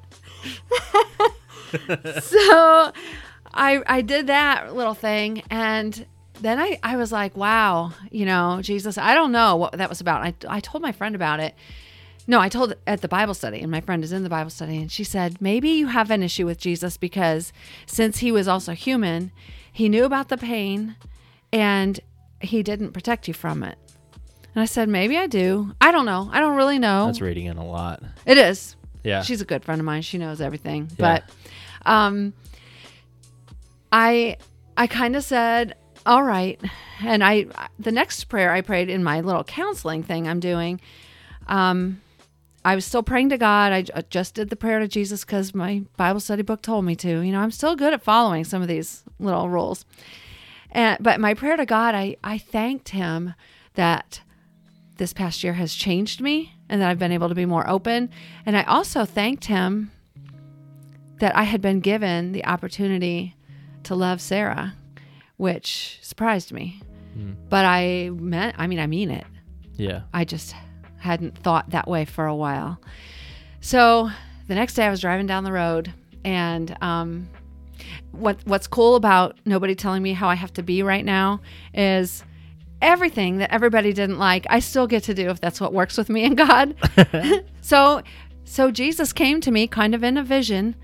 [2.20, 2.92] so
[3.52, 6.06] I I did that little thing and
[6.40, 10.00] then I, I was like, wow, you know, Jesus, I don't know what that was
[10.02, 10.22] about.
[10.22, 11.54] I, I told my friend about it.
[12.26, 14.78] No, I told at the Bible study, and my friend is in the Bible study,
[14.78, 17.52] and she said, maybe you have an issue with Jesus because
[17.86, 19.30] since he was also human,
[19.72, 20.96] he knew about the pain
[21.52, 22.00] and
[22.40, 23.78] he didn't protect you from it.
[24.54, 25.72] And I said, maybe I do.
[25.80, 26.28] I don't know.
[26.32, 27.06] I don't really know.
[27.06, 28.02] That's reading in a lot.
[28.24, 28.74] It is.
[29.04, 29.22] Yeah.
[29.22, 30.02] She's a good friend of mine.
[30.02, 30.88] She knows everything.
[30.98, 31.20] Yeah.
[31.84, 32.32] But um
[33.92, 34.36] I
[34.76, 36.60] I kind of said, "All right."
[37.00, 37.46] And I
[37.78, 40.80] the next prayer I prayed in my little counseling thing I'm doing
[41.46, 42.00] um
[42.66, 43.72] I was still praying to God.
[43.72, 46.96] I uh, just did the prayer to Jesus cuz my Bible study book told me
[46.96, 47.20] to.
[47.20, 49.84] You know, I'm still good at following some of these little rules.
[50.72, 53.34] And but my prayer to God, I I thanked him
[53.74, 54.20] that
[54.96, 58.10] this past year has changed me and that I've been able to be more open.
[58.44, 59.92] And I also thanked him
[61.20, 63.36] that I had been given the opportunity
[63.84, 64.74] to love Sarah,
[65.36, 66.80] which surprised me.
[67.48, 69.26] But I meant, I mean, I mean it.
[69.76, 70.00] yeah.
[70.12, 70.54] I just
[71.06, 72.78] hadn't thought that way for a while.
[73.60, 74.10] So
[74.48, 75.92] the next day I was driving down the road
[76.24, 77.28] and um,
[78.12, 81.40] what what's cool about nobody telling me how I have to be right now
[81.74, 82.24] is
[82.82, 86.08] everything that everybody didn't like, I still get to do if that's what works with
[86.08, 86.74] me and God.
[87.60, 88.02] so
[88.44, 90.76] so Jesus came to me kind of in a vision,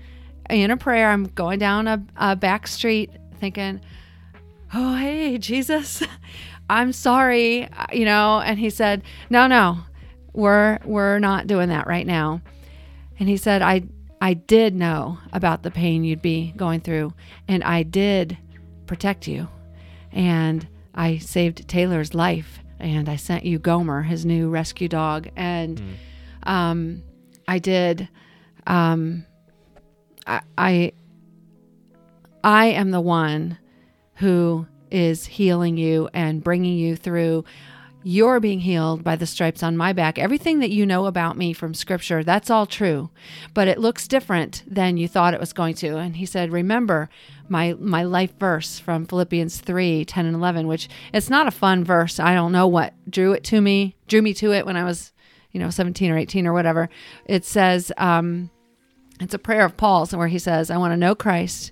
[0.49, 1.11] in a prayer.
[1.11, 3.81] I'm going down a, a back street thinking,
[4.73, 6.01] oh hey jesus
[6.69, 9.77] i'm sorry you know and he said no no
[10.33, 12.41] we're we're not doing that right now.
[13.19, 13.83] And he said i
[14.19, 17.13] i did know about the pain you'd be going through
[17.47, 18.37] and i did
[18.87, 19.47] protect you.
[20.11, 25.29] And i saved taylor's life and i sent you gomer his new rescue dog.
[25.35, 25.81] And
[26.43, 27.03] um
[27.47, 28.09] i did
[28.67, 29.25] um
[30.25, 30.91] i i
[32.43, 33.57] i am the one
[34.15, 37.43] who is healing you and bringing you through.
[38.05, 40.19] You're being healed by the stripes on my back.
[40.19, 43.09] Everything that you know about me from scripture, that's all true,
[43.53, 45.97] but it looks different than you thought it was going to.
[45.97, 47.09] And he said, Remember
[47.47, 51.83] my, my life verse from Philippians 3 10 and 11, which it's not a fun
[51.85, 52.19] verse.
[52.19, 55.13] I don't know what drew it to me, drew me to it when I was,
[55.51, 56.89] you know, 17 or 18 or whatever.
[57.25, 58.49] It says, um,
[59.21, 61.71] it's a prayer of Paul's where he says, I want to know Christ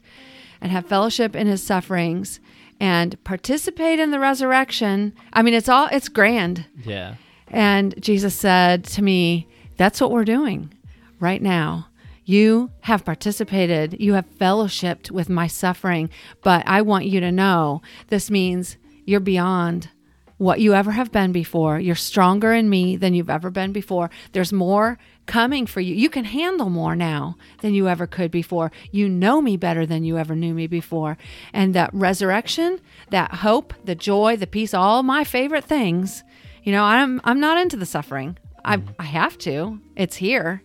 [0.62, 2.40] and have fellowship in his sufferings
[2.82, 5.14] and participate in the resurrection.
[5.32, 6.66] I mean, it's all, it's grand.
[6.84, 7.14] Yeah.
[7.48, 10.74] And Jesus said to me, That's what we're doing
[11.20, 11.88] right now.
[12.26, 16.10] You have participated, you have fellowshipped with my suffering,
[16.42, 19.90] but I want you to know this means you're beyond
[20.38, 21.80] what you ever have been before.
[21.80, 24.10] You're stronger in me than you've ever been before.
[24.32, 25.96] There's more coming for you.
[25.96, 28.72] You can handle more now than you ever could before.
[28.92, 31.18] You know me better than you ever knew me before.
[31.54, 36.24] And that resurrection, that hope, the joy, the peace, all my favorite things.
[36.64, 38.38] You know, I'm I'm not into the suffering.
[38.64, 39.80] I I have to.
[39.96, 40.64] It's here.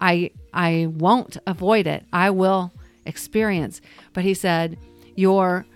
[0.00, 2.04] I I won't avoid it.
[2.12, 2.72] I will
[3.06, 3.80] experience.
[4.12, 4.78] But he said,
[5.14, 5.66] your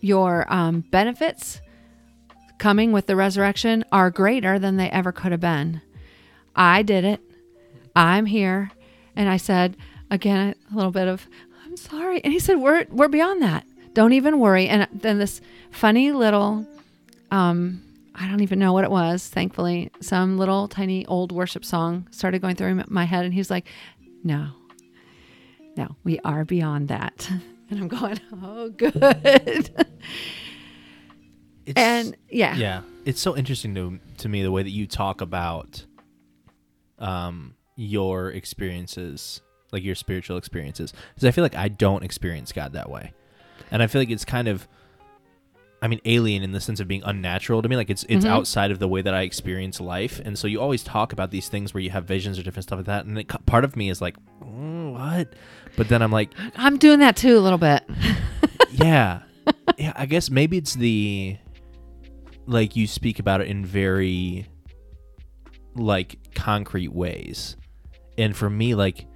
[0.00, 1.60] your um, benefits
[2.58, 5.80] coming with the resurrection are greater than they ever could have been.
[6.54, 7.20] I did it.
[7.94, 8.70] I'm here.
[9.16, 9.76] And I said,
[10.10, 11.26] again, a little bit of,
[11.64, 12.22] I'm sorry.
[12.24, 13.66] And he said, we're, we're beyond that.
[13.92, 14.68] Don't even worry.
[14.68, 15.40] And then this
[15.70, 16.66] funny little,
[17.30, 17.82] um,
[18.14, 19.28] I don't even know what it was.
[19.28, 23.24] Thankfully, some little tiny old worship song started going through my head.
[23.24, 23.66] And he's like,
[24.24, 24.50] no,
[25.76, 27.30] no, we are beyond that.
[27.70, 28.98] And I'm going, oh, good.
[31.64, 32.54] It's, and yeah.
[32.56, 35.84] yeah, it's so interesting to to me the way that you talk about
[36.98, 39.40] um your experiences,
[39.72, 43.12] like your spiritual experiences, because I feel like I don't experience God that way.
[43.70, 44.68] and I feel like it's kind of,
[45.80, 47.76] I mean, alien in the sense of being unnatural to me.
[47.76, 48.28] Like it's it's Mhm.
[48.30, 51.48] outside of the way that I experience life, and so you always talk about these
[51.48, 53.88] things where you have visions or different stuff like that, and it, part of me
[53.88, 55.32] is like, "Mm, what?
[55.76, 57.82] But then I'm like, I'm doing that too a little bit.
[58.72, 59.22] yeah,
[59.78, 59.92] yeah.
[59.96, 61.36] I guess maybe it's the,
[62.46, 64.46] like you speak about it in very,
[65.74, 67.56] like concrete ways,
[68.18, 69.06] and for me, like,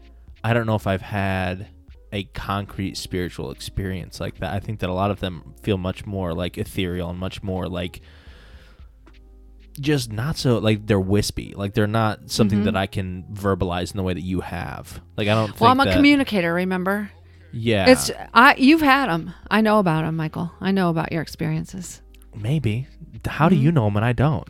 [0.44, 1.68] I don't know if I've had
[2.12, 4.52] a concrete spiritual experience like that.
[4.54, 7.68] I think that a lot of them feel much more like ethereal and much more
[7.68, 8.00] like
[9.78, 11.52] just not so like they're wispy.
[11.54, 12.64] Like they're not something Mhm.
[12.64, 15.00] that I can verbalize in the way that you have.
[15.16, 15.48] Like I don't.
[15.48, 16.54] Think Well, I'm a that- communicator.
[16.54, 17.10] Remember,
[17.52, 18.54] Yeah, it's I.
[18.56, 19.34] You've had them.
[19.50, 20.50] I know about them, Michael.
[20.60, 22.02] I know about your experiences.
[22.38, 22.86] maybe.
[23.26, 24.46] How do you know them and I don't?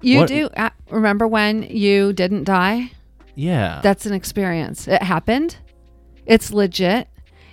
[0.00, 0.48] You What- do.
[0.88, 2.92] Remember when you didn't die?
[3.34, 4.86] Yeah, That's an experience.
[4.88, 5.56] It happened.
[6.26, 7.08] It's legit.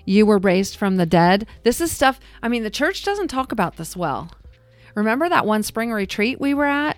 [0.06, 1.48] You were raised from the dead.
[1.64, 2.20] This is stuff.
[2.42, 4.32] I mean, the church doesn't talk about this well.
[4.96, 6.98] Remember that one spring retreat we were at?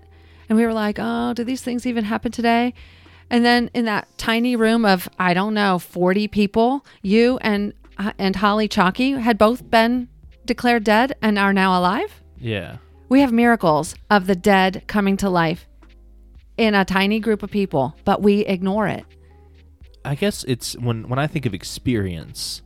[0.50, 2.74] And we were like, oh, do these things even happen today?
[3.30, 8.12] And then in that tiny room of, I don't know, 40 people, you and, uh,
[8.18, 10.10] and Holly Chalky had both been
[10.46, 12.22] declared dead and are now alive.
[12.40, 12.78] yeah.
[13.10, 15.68] We have miracles of the dead coming to life
[16.58, 19.06] in a tiny group of people, but we ignore it.
[20.06, 22.62] I guess it's when when I think of experience.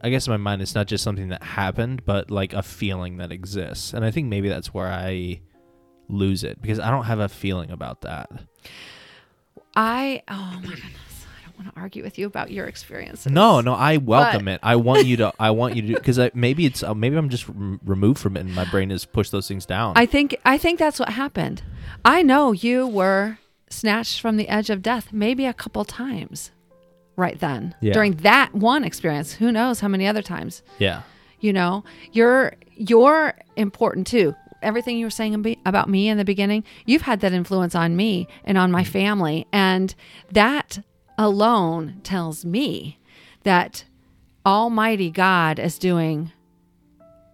[0.00, 3.16] I guess in my mind it's not just something that happened, but like a feeling
[3.16, 5.40] that exists, and I think maybe that's where I
[6.08, 8.30] lose it because I don't have a feeling about that.
[9.74, 11.07] I oh my don't
[11.58, 13.30] want to argue with you about your experiences.
[13.32, 14.60] No, no, I welcome But- it.
[14.62, 15.32] I want you to.
[15.38, 18.40] I want you to because maybe it's uh, maybe I'm just rem- removed from it,
[18.40, 19.94] and my brain has pushed those things down.
[19.96, 21.62] I think I think that's what happened.
[22.04, 23.38] I know you were
[23.70, 26.52] snatched from the edge of death maybe a couple times
[27.16, 27.92] right then Yeah.
[27.92, 29.34] during that one experience.
[29.34, 30.62] Who knows how many other times?
[30.78, 31.02] yeah,
[31.40, 34.34] You know, you're you're important too.
[34.62, 38.26] Everything you were saying about me in the beginning, you've had that influence on me
[38.44, 39.94] and on my family, and
[40.32, 40.78] that
[41.18, 42.98] alone tells me
[43.42, 43.84] that
[44.46, 46.32] Almighty God is doing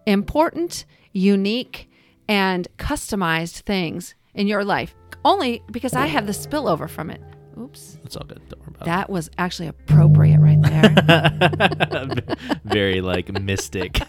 [0.05, 1.89] important, unique,
[2.27, 4.95] and customized things in your life.
[5.23, 7.21] Only because I have the spillover from it.
[7.57, 7.97] Oops.
[8.03, 8.41] that's all good.
[8.49, 12.21] Don't worry about That was actually appropriate right there.
[12.65, 13.97] Very like mystic.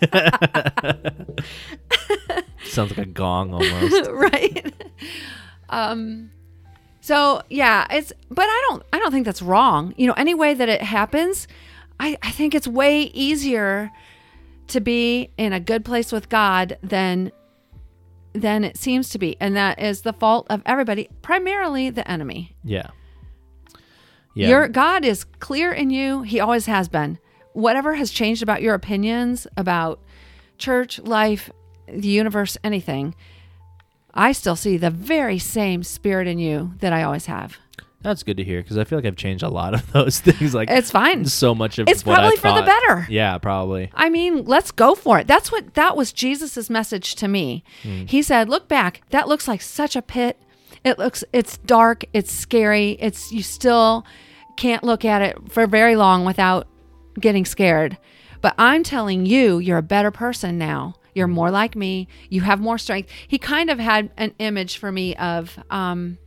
[2.64, 4.11] Sounds like a gong almost.
[4.11, 4.74] right
[5.68, 6.31] um
[7.07, 9.94] so yeah it's but i don't i don't think that's wrong.
[9.96, 11.46] You know any way that it happens
[12.00, 13.92] i i think it's way easier
[14.68, 17.30] to be in a good place with god than
[18.32, 19.36] than it seems to be.
[19.40, 22.54] And that is the fault of everybody primarily the enemy.
[22.64, 22.88] Yeah.
[24.34, 24.48] Yeah.
[24.48, 26.22] your god is clear in you.
[26.22, 27.18] He always has been.
[27.52, 30.00] Whatever has changed about your opinions about
[30.59, 31.50] church life
[31.88, 33.14] the universe anything
[34.16, 37.58] i still see the very same spirit in you that i always have
[38.02, 40.54] That's good to hear because I feel like I've changed a lot of those things.
[40.54, 43.06] Like it's fine so much of It's what I probably for the better.
[43.10, 43.90] Yeah, probably.
[43.94, 45.26] I mean, let's go for it.
[45.26, 47.64] That's what that was Jesus's message to me.
[47.82, 48.04] Hmm.
[48.06, 49.02] He said, "Look back.
[49.10, 50.40] That looks like such a pit.
[50.84, 52.96] It looks it's dark, it's scary.
[53.00, 54.06] It's you still
[54.56, 56.68] can't look at it for very long without
[57.18, 57.98] getting scared.
[58.40, 60.94] But I'm telling you, you're a better person now.
[61.16, 62.06] You're more like me.
[62.28, 66.18] You have more strength." He kind of had an image for me of um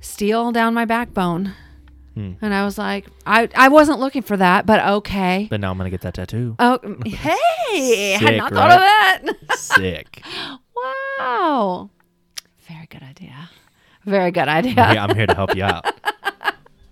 [0.00, 1.54] steel down my backbone.
[2.16, 5.48] And I was like, I, I wasn't looking for that, but okay.
[5.50, 6.54] But now I'm gonna get that tattoo.
[6.60, 8.12] Oh, hey!
[8.12, 9.22] had Sick, not thought of that.
[9.56, 10.22] Sick.
[11.18, 11.90] wow.
[12.68, 13.50] Very good idea.
[14.04, 14.74] Very good idea.
[14.76, 15.84] Yeah, I'm here to help you out.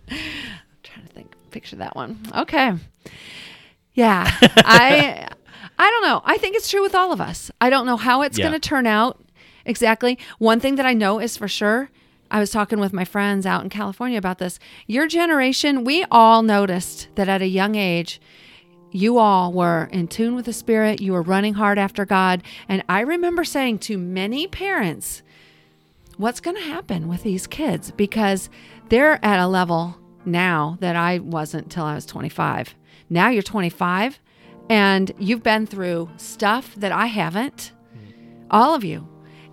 [0.09, 2.19] trying to think, picture that one.
[2.35, 2.73] Okay.
[3.95, 4.25] Yeah.
[4.43, 5.29] I
[5.79, 6.23] I don't know.
[6.25, 7.51] I think it's true with all of us.
[7.61, 8.49] I don't know how it's Yeah.
[8.49, 9.21] going to turn out
[9.65, 10.19] exactly.
[10.39, 11.91] One thing that I know is for sure.
[12.31, 14.59] I was talking with my friends out in California about this.
[14.87, 18.21] Your generation, we all noticed that at a young age,
[18.91, 21.01] you all were in tune with the Spirit.
[21.01, 22.43] You were running hard after God.
[22.69, 25.23] And I remember saying to many parents,
[26.17, 27.91] what's going to happen with these kids?
[27.91, 28.49] Because
[28.89, 32.75] they're at a level now that I wasn't till I was 25.
[33.11, 34.19] Now you're 25
[34.69, 37.73] and you've been through stuff that I haven't,
[38.51, 39.09] all of you.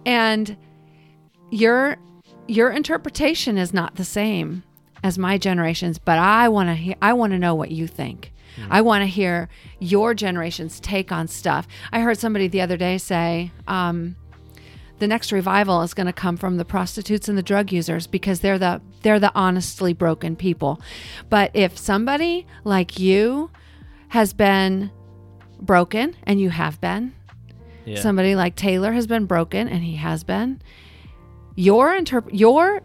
[0.06, 0.58] And
[1.52, 1.98] your
[2.48, 4.64] your interpretation is not the same
[5.04, 8.34] as my generation's, but I want to hear I want to know what you think.
[8.70, 9.48] I want to hear
[9.80, 11.68] your generation's take on stuff.
[11.94, 14.18] I heard somebody the other day say, um,
[14.98, 18.42] the next revival is going to come from the prostitutes and the drug users because
[18.42, 20.82] they're the they're the honestly broken people.
[21.30, 23.50] But if somebody like you
[24.10, 24.92] has been
[25.62, 27.14] broken, and you have been.
[27.86, 28.02] Yeah.
[28.02, 30.62] Somebody like Taylor has been broken, and he has been.
[31.56, 32.82] Your interp- your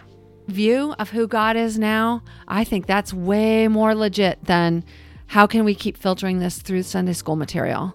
[0.49, 4.85] view of who God is now, I think that's way more legit than
[5.27, 7.95] how can we keep filtering this through Sunday school material.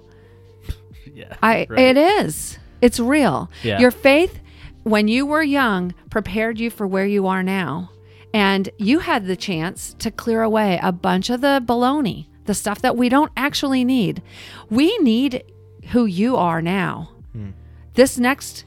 [1.14, 1.36] yeah.
[1.42, 1.80] I right.
[1.80, 2.58] it is.
[2.82, 3.50] It's real.
[3.64, 3.80] Yeah.
[3.80, 4.40] Your faith
[4.84, 7.92] when you were young prepared you for where you are now.
[8.34, 12.82] And you had the chance to clear away a bunch of the baloney, the stuff
[12.82, 14.24] that we don't actually need.
[14.72, 15.44] We need
[15.92, 17.12] who you are now.
[17.32, 17.52] Hmm.
[17.94, 18.66] This next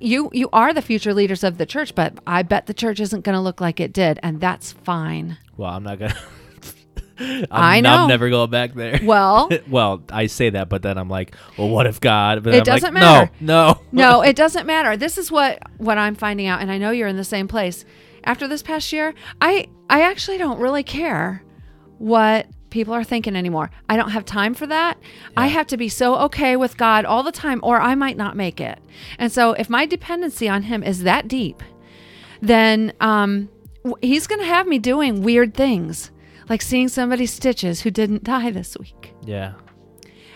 [0.00, 3.22] you you are the future leaders of the church, but I bet the church isn't
[3.22, 5.38] going to look like it did, and that's fine.
[5.56, 6.16] Well, I'm not gonna.
[7.20, 7.90] I'm, I know.
[7.90, 8.98] I'm never going back there.
[9.04, 12.42] Well, well, I say that, but then I'm like, well, what if God?
[12.42, 13.30] But It I'm doesn't like, matter.
[13.40, 14.96] No, no, no, it doesn't matter.
[14.96, 17.84] This is what what I'm finding out, and I know you're in the same place.
[18.24, 21.44] After this past year, I I actually don't really care
[21.98, 23.70] what people are thinking anymore.
[23.88, 24.98] I don't have time for that.
[25.36, 28.36] I have to be so okay with God all the time, or I might not
[28.36, 28.80] make it.
[29.16, 31.62] And so, if my dependency on Him is that deep,
[32.42, 33.48] then um,
[34.02, 36.10] He's going to have me doing weird things,
[36.48, 39.54] like seeing somebody's stitches who didn't die this week Yeah,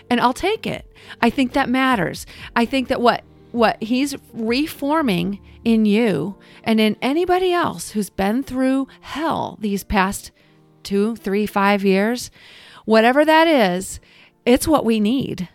[0.09, 0.89] and I'll take it.
[1.21, 2.25] I think that matters.
[2.55, 8.43] I think that what what he's reforming in you and in anybody else who's been
[8.43, 10.31] through hell these past
[10.83, 12.31] two, three, five years,
[12.85, 13.99] whatever that is,
[14.45, 15.49] it's what we need.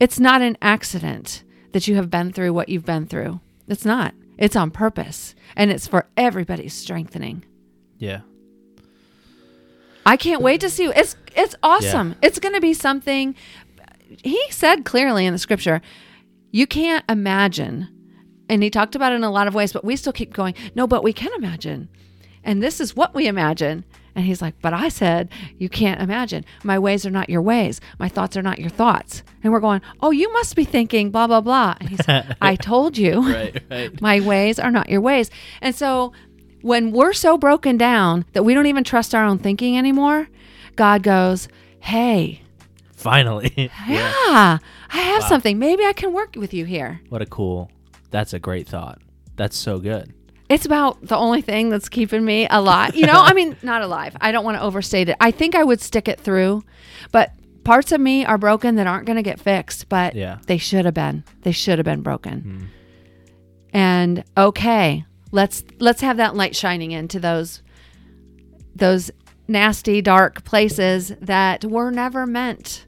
[0.00, 1.42] It's not an accident
[1.72, 3.40] that you have been through what you've been through.
[3.68, 4.14] It's not.
[4.36, 7.44] It's on purpose and it's for everybody's strengthening.
[7.98, 8.20] yeah,
[10.06, 10.84] I can't wait to see.
[10.86, 12.16] It's it's awesome.
[12.22, 13.34] It's going to be something.
[14.22, 15.80] He said clearly in the scripture,
[16.50, 17.88] you can't imagine,
[18.48, 19.72] and he talked about it in a lot of ways.
[19.72, 20.54] But we still keep going.
[20.74, 21.88] No, but we can imagine,
[22.42, 23.84] and this is what we imagine.
[24.14, 26.44] And he's like, but I said you can't imagine.
[26.62, 27.80] My ways are not your ways.
[27.98, 29.22] My thoughts are not your thoughts.
[29.42, 31.74] And we're going, oh, you must be thinking blah blah blah.
[31.80, 32.00] And he's,
[32.40, 34.00] I told you right, right.
[34.00, 35.30] my ways are not your ways.
[35.60, 36.12] And so
[36.62, 40.28] when we're so broken down that we don't even trust our own thinking anymore,
[40.76, 41.48] God goes,
[41.80, 42.40] Hey,
[43.04, 43.68] Finally, yeah.
[43.86, 44.58] yeah,
[44.90, 45.58] I have something.
[45.58, 47.02] Maybe I can work with you here.
[47.10, 47.70] What a cool.
[48.10, 48.98] That's a great thought.
[49.36, 50.14] That's so good.
[50.48, 52.94] It's about the only thing that's keeping me alive.
[52.94, 54.14] You know, I mean, not alive.
[54.20, 55.16] I don't want to overstate it.
[55.20, 56.62] I think I would stick it through,
[57.12, 57.32] but
[57.64, 60.38] parts of me are broken that aren't going to get fixed, but Yeah.
[60.46, 61.24] they should have been.
[61.42, 62.40] They should have been broken.
[62.40, 62.64] Hmm.
[63.72, 67.62] And okay, let's let's have that light shining into those
[68.76, 69.10] those
[69.48, 72.86] nasty dark places that were never meant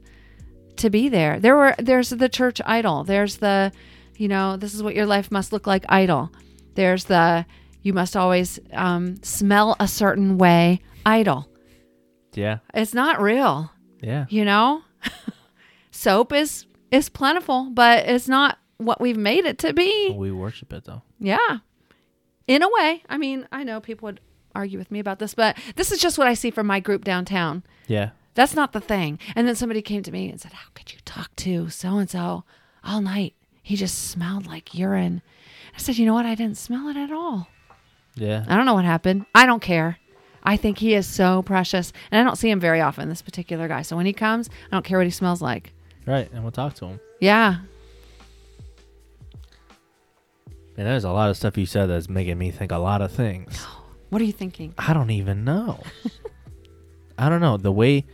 [0.77, 1.39] to be there.
[1.39, 3.03] There were there's the church idol.
[3.03, 3.71] There's the
[4.15, 6.31] you know, this is what your life must look like idol.
[6.77, 7.45] There's the
[7.81, 11.49] you must always um, smell a certain way idol.
[12.33, 14.27] Yeah, It's not real, yeah.
[14.29, 14.83] you know?
[15.91, 20.13] Soap is is plentiful, but it's not what we've made it to be.
[20.15, 21.01] We worship it though.
[21.19, 21.57] Yeah.
[22.45, 23.01] In a way.
[23.09, 24.21] I mean, I know people would
[24.53, 27.03] argue with me about this, but this is just what I see from my group
[27.03, 27.63] downtown.
[27.87, 29.17] Yeah, That's not the thing.
[29.35, 32.09] And then somebody came to me and said, How could you talk to so and
[32.09, 32.43] so
[32.83, 33.33] all night?
[33.63, 35.23] He just smelled like urine.
[35.77, 36.25] I said, You know what?
[36.25, 37.47] I didn't smell it at all.
[38.15, 38.43] yeah.
[38.47, 39.25] I don't know what happened.
[39.35, 39.97] I don't care.
[40.43, 41.93] I think he is so precious.
[42.11, 43.81] And I don't see him very often, this particular guy.
[43.83, 45.73] So when he comes, I don't care what he smells like.
[46.05, 46.99] Right, and we'll talk to him.
[47.19, 47.57] Yeah.
[50.77, 53.11] And there's a lot of stuff you said that's making me think a lot of
[53.11, 53.65] things.
[54.09, 54.73] What are you thinking?
[54.77, 55.83] I don't even know.
[57.17, 58.05] I don't know the way.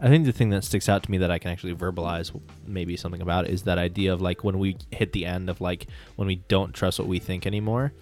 [0.00, 2.96] I think the thing that sticks out to me that I can actually verbalize maybe
[2.96, 5.86] something about is that idea of like when we hit the end of like
[6.16, 7.92] when we don't trust what we think anymore.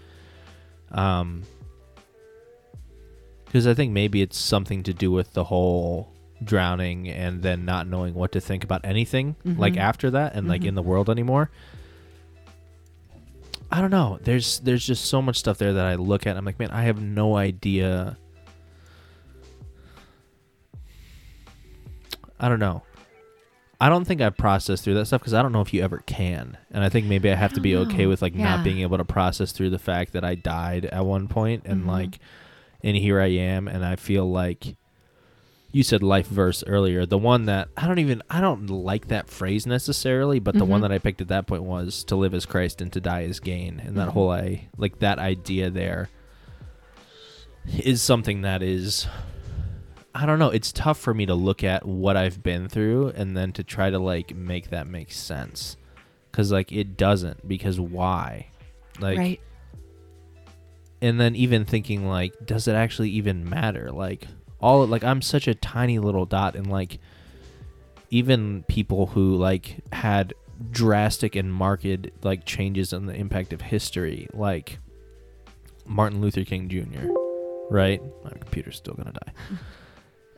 [0.90, 1.45] Um,
[3.47, 6.11] because I think maybe it's something to do with the whole
[6.42, 9.78] drowning and then not knowing what to think about anything like Mhm.
[9.78, 10.66] after that and like Mhm.
[10.68, 11.51] in the world anymore.
[13.70, 14.18] I don't know.
[14.22, 16.30] There's there's just so much stuff there that I look at.
[16.30, 18.16] And I'm like, man, I have no idea.
[22.41, 22.82] I don't know.
[23.80, 25.99] I don't think I've processed through that stuff because I don't know if you ever
[26.07, 26.57] can.
[26.70, 28.45] And I think maybe I have to don't be okay with like Yeah.
[28.57, 31.85] not being able to process through the fact that I died at one point and
[31.85, 31.89] Mhm.
[31.89, 32.18] like,
[32.82, 34.76] and here I am, and I feel like.
[35.72, 37.05] You said life verse earlier.
[37.05, 40.78] The one that I don't even I don't like that phrase necessarily, but the one
[40.78, 40.82] Mhm.
[40.82, 43.41] that I picked at that point was to live as Christ and to die as
[43.41, 43.82] gain.
[43.85, 44.12] And that Mhm.
[44.12, 46.11] whole I like that idea there
[47.82, 49.09] is something that is
[50.15, 53.37] I don't know, it's tough for me to look at what I've been through and
[53.37, 55.77] then to try to like make that make sense.
[56.33, 58.49] Cuz like it doesn't because why?
[59.01, 59.41] Like right.
[61.03, 64.29] and then even thinking like does it actually even matter like
[64.61, 67.01] all like i'm such a tiny little dot and like
[68.11, 70.33] even people who like had
[70.71, 71.87] drastic and marked
[72.23, 74.79] like changes in the impact of history, like
[75.87, 77.09] Martin Luther King Jr.
[77.71, 78.01] Right?
[78.23, 79.33] My computer's still gonna die.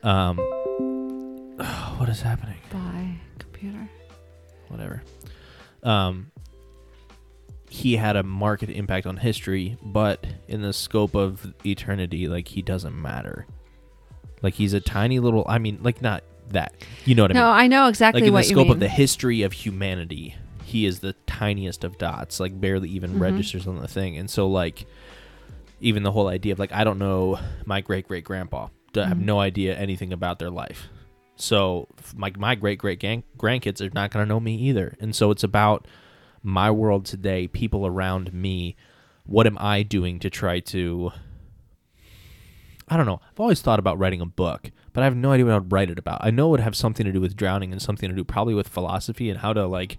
[0.07, 0.37] Um,
[1.97, 2.57] what is happening?
[2.71, 3.89] Bye, computer.
[4.69, 5.03] Whatever.
[5.83, 6.31] Um,
[7.69, 12.61] he had a marked impact on history, but in the scope of eternity, like he
[12.61, 13.45] doesn't matter.
[14.41, 15.45] Like he's a tiny little.
[15.47, 16.73] I mean, like not that.
[17.05, 17.41] You know what I mean?
[17.43, 17.59] No, mean?
[17.59, 18.73] I know exactly like in what the you scope mean.
[18.73, 22.39] of the history of humanity, he is the tiniest of dots.
[22.39, 23.19] Like barely even Mhm.
[23.19, 24.17] registers on the thing.
[24.17, 24.85] And so like,
[25.81, 28.67] even the whole idea of like, I don't know my great great grandpa.
[28.97, 29.25] I have Mhm.
[29.25, 30.87] no idea anything about their life.
[31.35, 34.95] So my my great great grandkids are not going to know me either.
[34.99, 35.87] And so it's about
[36.43, 38.75] my world today, people around me.
[39.25, 41.11] What am I doing to try to?
[42.87, 43.19] I don't know.
[43.29, 45.89] I've always thought about writing a book, but I have no idea what I'd write
[45.89, 46.19] it about.
[46.23, 48.53] I know it would have something to do with drowning and something to do probably
[48.53, 49.97] with philosophy and how to like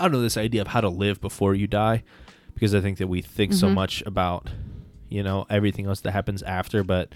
[0.00, 2.04] I don't know this idea of how to live before you die
[2.54, 3.74] because I think that we think so Mhm.
[3.74, 4.48] much about
[5.08, 7.12] you know everything else that happens after but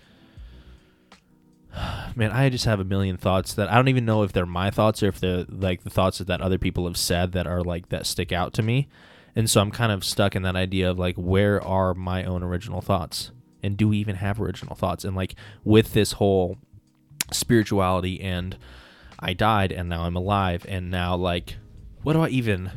[2.17, 4.71] man I just have a million thoughts that I don't even know if they're my
[4.71, 7.89] thoughts or if they're like the thoughts that other people have said that are like
[7.89, 8.89] that stick out to me.
[9.35, 12.43] And so I'm kind of stuck in that idea of like where are my own
[12.43, 13.31] original thoughts?
[13.63, 15.05] And do we even have original thoughts?
[15.05, 16.59] And like with this whole
[17.31, 18.59] spirituality and
[19.19, 21.57] I died and now I'm alive and now like
[22.03, 22.71] what do I even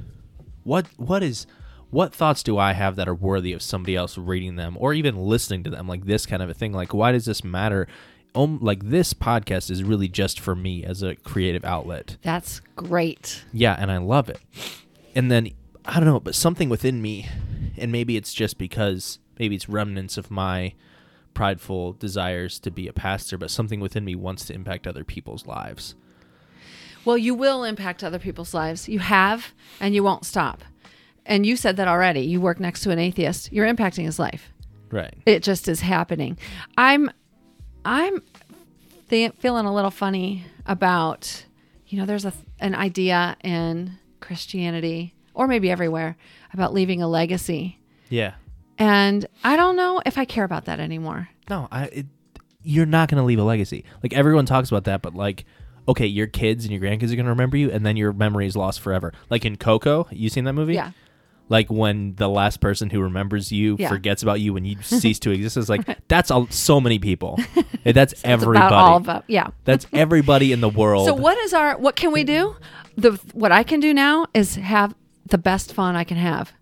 [0.63, 1.47] what what is
[1.89, 5.17] what thoughts do I have that are worthy of somebody else reading them or even
[5.17, 5.87] listening to them?
[5.87, 6.71] Like this kind of a thing.
[6.71, 7.87] Like why does this matter
[8.35, 13.43] um, like this podcast is really just for me as a creative outlet That's great.
[13.53, 14.39] yeah, and I love it.
[15.15, 15.51] And then
[15.85, 17.27] I don't know, but something within me,
[17.77, 20.73] and maybe it's just because maybe it's remnants of my
[21.33, 25.45] prideful desires to be a pastor, but something within me wants to impact other people's
[25.45, 25.95] lives.
[27.03, 28.89] Well, you will impact other people's lives.
[28.89, 30.63] You have, and you won't stop.
[31.25, 32.21] And you said that already.
[32.21, 33.51] You work next to an atheist.
[33.51, 34.51] You're impacting his life.
[34.89, 35.13] Right.
[35.25, 36.37] It just is happening.
[36.77, 37.11] I'm,
[37.85, 38.21] I'm
[39.09, 41.45] th- feeling a little funny about,
[41.87, 46.15] you know, there's a an idea in Christianity or maybe everywhere
[46.53, 47.79] about leaving a legacy,
[48.09, 48.35] Yeah.
[48.77, 51.29] and I don't know if I care about that anymore.
[51.49, 51.85] No, I.
[51.85, 52.05] It,
[52.67, 53.83] you're not gonna leave a legacy.
[54.01, 55.45] Like everyone talks about that, but like,
[55.87, 58.55] okay, your kids and your grandkids are gonna remember you, and then your memory is
[58.55, 59.13] lost forever.
[59.29, 60.73] Like in Coco, you seen that movie?
[60.73, 60.91] Yeah.
[61.49, 63.89] Like when the last person who remembers you Yeah.
[63.89, 67.39] forgets about you when you cease to exist is like that's all, so many people
[67.83, 69.23] that's It's everybody about all of.
[69.27, 69.49] Yeah.
[69.63, 72.55] that's everybody in the world So what is our what can we do?
[72.97, 74.95] The what I can do now is have
[75.27, 76.53] the best fun I can have.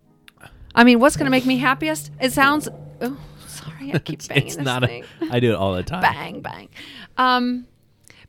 [0.76, 2.10] I mean, what's going to make me happiest?
[2.20, 2.68] It sounds
[3.02, 3.18] oh,
[3.48, 6.42] sorry, I keep banging it's this not a, i do it all the time bang
[6.42, 6.70] bang.
[7.18, 7.68] Um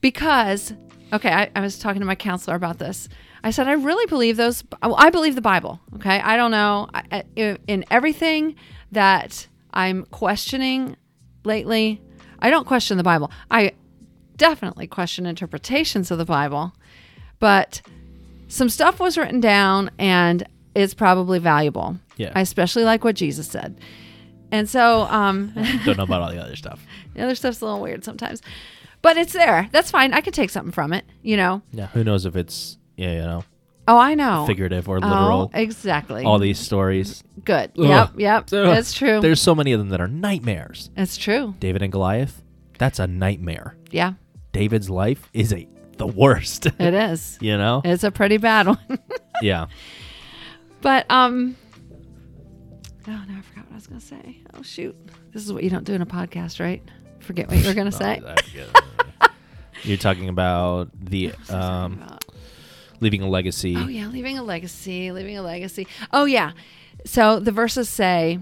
[0.00, 0.74] because
[1.12, 3.08] okay, I, I was talking to my counselor about this.
[3.44, 6.18] I said I really believe those I believe the Bible, okay?
[6.18, 8.56] I don't know I, in everything
[8.90, 10.96] that I'm questioning
[11.44, 12.00] lately,
[12.38, 13.30] I don't question the Bible.
[13.50, 13.72] I
[14.36, 16.72] definitely question interpretations of the Bible,
[17.38, 17.82] but
[18.48, 21.98] some stuff was written down and it's probably valuable.
[22.16, 22.32] Yeah.
[22.34, 23.78] I especially like what Jesus said.
[24.50, 25.52] And so, um,
[25.84, 26.84] don't know about all the other stuff
[27.14, 28.40] the other stuff's a little weird sometimes,
[29.02, 29.68] but it's there.
[29.70, 30.14] That's fine.
[30.14, 31.60] I can take something from it, you know?
[31.72, 33.44] yeah who knows if it's you know
[33.86, 34.46] Oh, I know.
[34.46, 36.24] figurative or Oh, literal exactly.
[36.24, 37.72] all these stories Good.
[37.78, 37.84] Ugh.
[37.84, 38.10] Yep.
[38.16, 38.42] Yep.
[38.52, 38.78] Ugh.
[38.78, 39.20] It's true.
[39.20, 41.54] there's so many of them that are nightmares It's true.
[41.60, 42.42] david and goliath
[42.78, 44.14] that's a nightmare Yeah,
[44.52, 45.68] david's life is a
[45.98, 47.38] the worst it is.
[47.42, 48.98] you know It's a pretty bad one.
[49.42, 49.66] yeah
[50.80, 51.56] but um
[53.06, 54.38] Oh no, I forgot what I was gonna say.
[54.54, 54.96] Oh shoot.
[55.34, 56.82] This is what you don't do in a podcast, right?
[57.20, 58.22] Forget what you were gonna say.
[58.26, 58.68] I forget.
[59.82, 62.02] You're talking about the um?
[63.04, 63.76] Leaving a legacy.
[63.76, 65.86] Oh yeah, leaving a legacy, leaving a legacy.
[66.12, 66.52] Oh yeah.
[67.04, 68.38] So the verses say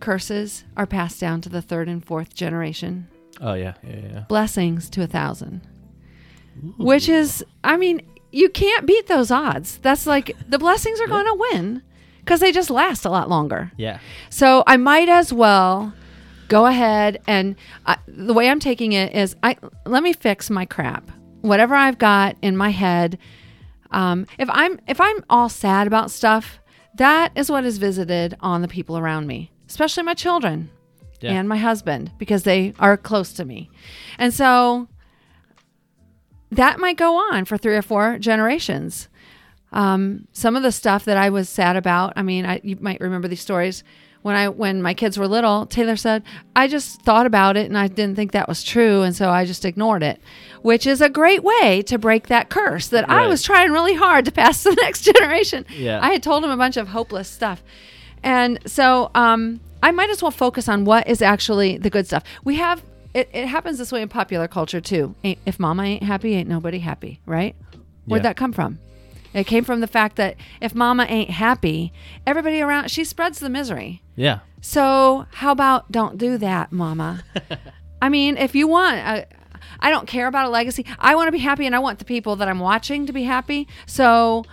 [0.00, 3.08] curses are passed down to the third and fourth generation,
[3.40, 4.20] Oh yeah, yeah, yeah.
[4.28, 5.62] blessings to a thousand.
[6.76, 9.78] Which is I mean, you can't beat those odds.
[9.78, 11.82] That's like the blessings are going to win
[12.26, 13.72] cuz they just last a lot longer.
[13.76, 13.98] Yeah.
[14.30, 15.94] So I might as well
[16.48, 17.56] go ahead and
[17.86, 19.56] I, the way I'm taking it is I
[19.86, 21.10] let me fix my crap.
[21.44, 23.18] Whatever I've got in my head,
[23.90, 26.58] um, if I'm if I'm all sad about stuff,
[26.96, 30.70] that is what is visited on the people around me, especially my children
[31.20, 31.32] Yeah.
[31.32, 33.70] and my husband because they are close to me,
[34.18, 34.88] and so
[36.50, 39.08] that might go on for three or four generations
[39.72, 42.12] um, some of the stuff that I was sad about.
[42.14, 43.82] I mean, I, you might remember these stories
[44.24, 46.22] when I when my kids were little, Taylor said,
[46.56, 49.44] "I just thought about it and I didn't think that was true, and so I
[49.44, 50.18] just ignored it."
[50.62, 54.24] Which is a great way to break that curse that I was trying really hard
[54.24, 55.66] to pass to the next generation.
[55.76, 56.00] Yeah.
[56.02, 57.62] I had told him a bunch of hopeless stuff.
[58.22, 62.24] And so um, I might as well focus on what is actually the good stuff.
[62.44, 65.14] We have it, it happens this way in popular culture too.
[65.22, 67.54] Ain't, if mama ain't happy, ain't nobody happy, right?
[68.06, 68.30] Where'd Yeah.
[68.30, 68.78] that come from?
[69.34, 71.92] It came from the fact that if mama ain't happy,
[72.26, 74.00] everybody around she spreads the misery.
[74.14, 74.40] Yeah.
[74.60, 77.24] So how about don't do that, mama?
[78.02, 79.26] I mean, if you want, I,
[79.80, 80.86] I don't care about a legacy.
[80.98, 83.24] I want to be happy, and I want the people that I'm watching to be
[83.24, 83.66] happy.
[83.86, 84.44] So,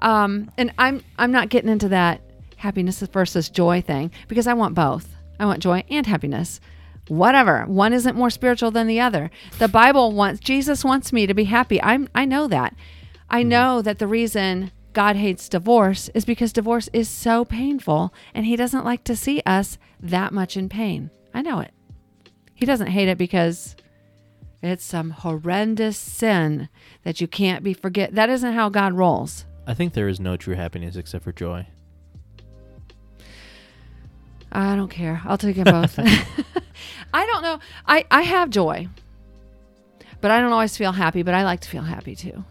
[0.00, 2.20] um, and I'm I'm not getting into that
[2.56, 5.14] happiness versus joy thing because I want both.
[5.40, 6.60] I want joy and happiness.
[7.08, 7.64] Whatever.
[7.64, 9.30] One isn't more spiritual than the other.
[9.58, 11.82] The Bible wants Jesus wants me to be happy.
[11.82, 12.74] I'm I know that.
[13.30, 13.48] I mm-hmm.
[13.48, 18.56] know that the reason God hates divorce is because divorce is so painful and he
[18.56, 21.10] doesn't like to see us that much in pain.
[21.34, 21.72] I know it.
[22.54, 23.76] He doesn't hate it because
[24.62, 26.68] it's some horrendous sin
[27.04, 28.14] that you can't be forget.
[28.14, 29.44] That isn't how God rolls.
[29.66, 31.66] I think there is no true happiness except for joy.
[34.50, 35.20] I don't care.
[35.24, 35.98] I'll take it both.
[37.14, 37.60] I don't know.
[37.86, 38.88] I, I have joy,
[40.20, 42.44] but I don't always feel happy, but I like to feel happy too.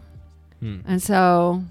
[0.60, 0.80] Hmm.
[0.86, 1.62] And so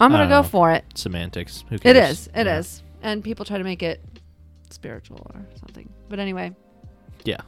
[0.00, 0.48] I'm going to go know.
[0.48, 0.84] for it.
[0.94, 1.64] Semantics.
[1.68, 2.10] Who It cares?
[2.20, 2.28] is.
[2.34, 2.82] It is.
[3.02, 3.10] Yeah.
[3.10, 4.00] And people try to make it
[4.70, 5.88] spiritual or something.
[6.08, 6.54] But anyway,
[7.24, 7.40] Yeah.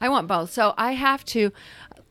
[0.00, 0.52] I want both.
[0.52, 1.52] So I have to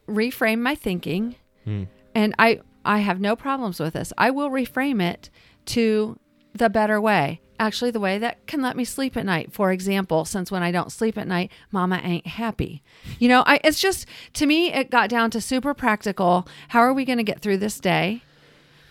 [0.08, 1.84] reframe my thinking Hmm.
[2.14, 4.14] and I I have no problems with this.
[4.18, 5.30] I will reframe it
[5.68, 6.20] to
[6.54, 7.42] the better way.
[7.60, 9.54] Actually, the way that can let me sleep at night.
[9.54, 12.84] For example, since when I don't sleep at night, mama ain't happy.
[13.20, 16.48] You know, I it's just to me it got down to super practical.
[16.70, 18.22] How are we going to get through this day?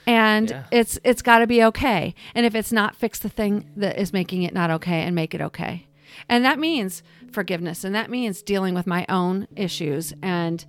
[0.06, 0.64] And Yeah.
[0.70, 2.14] it's it's got to be okay.
[2.34, 5.34] And if it's not, fix the thing that is making it not okay and make
[5.34, 5.86] it okay.
[6.28, 7.02] And that means
[7.32, 10.64] forgiveness and that means dealing with my own issues and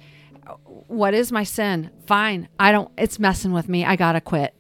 [0.48, 0.54] uh,
[0.88, 1.92] what is my sin?
[2.08, 2.48] Fine.
[2.60, 3.86] I don't it's messing with me.
[3.86, 4.54] I got to quit.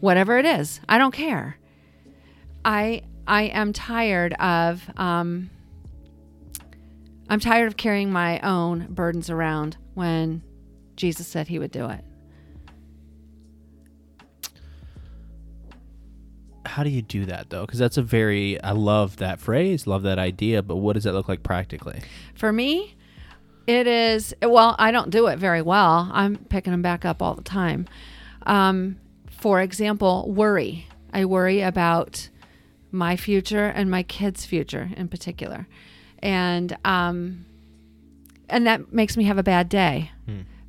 [0.00, 0.80] Whatever it is.
[0.88, 1.56] I don't care.
[2.66, 5.50] I I am tired of um
[7.30, 10.42] I'm tired of carrying my own burdens around when
[10.96, 12.04] Jesus said he would do it.
[16.66, 17.64] How do you do that though?
[17.64, 21.12] Because that's a very I love that phrase, love that idea, but what does that
[21.12, 22.00] look like practically?
[22.34, 22.96] For me,
[23.68, 26.10] it is well, I don't do it very well.
[26.12, 27.86] I'm picking them back up all the time.
[28.44, 28.98] Um,
[29.30, 30.88] for example, worry.
[31.12, 32.28] I worry about
[32.96, 35.66] my future and my kids' future in particular,
[36.20, 37.44] and um,
[38.48, 40.10] and that makes me have a bad day.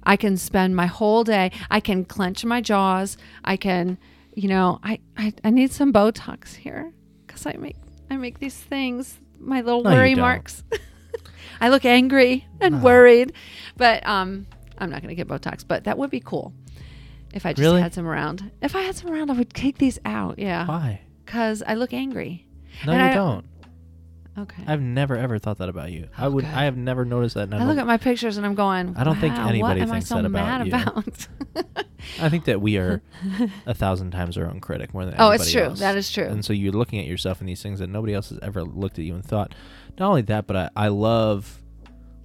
[0.03, 1.51] I can spend my whole day.
[1.69, 3.17] I can clench my jaws.
[3.43, 3.97] I can,
[4.35, 6.93] you know, I I, I need some Botox here
[7.25, 7.75] because I make
[8.09, 10.63] I make these things my little No, worry marks.
[11.61, 13.33] I look angry and worried,
[13.77, 14.47] but um,
[14.77, 15.65] I'm not going to get Botox.
[15.67, 16.53] But that would be cool
[17.33, 17.81] if I just Really?
[17.81, 18.49] had some around.
[18.61, 20.39] If I had some around, I would take these out.
[20.39, 21.01] Yeah, Why?
[21.27, 22.47] Because I look angry.
[22.85, 23.45] No, And you I- don't.
[24.39, 24.63] Okay.
[24.67, 26.09] I've never ever thought that about you.
[26.15, 26.43] I would.
[26.45, 26.53] Okay.
[26.53, 27.51] I have never noticed that.
[27.51, 28.95] I I look at my pictures and I'm going.
[28.95, 31.17] I don't think anybody thinks so that about mad
[31.55, 31.63] you.
[32.21, 33.01] I think that we are
[33.65, 35.63] a thousand times our own critic more than Oh, it's true.
[35.63, 35.79] else.
[35.79, 36.25] That is true.
[36.25, 38.99] And so you're looking at yourself in these things that nobody else has ever looked
[38.99, 39.55] at you and thought.
[39.97, 41.59] Not only that, but I, I love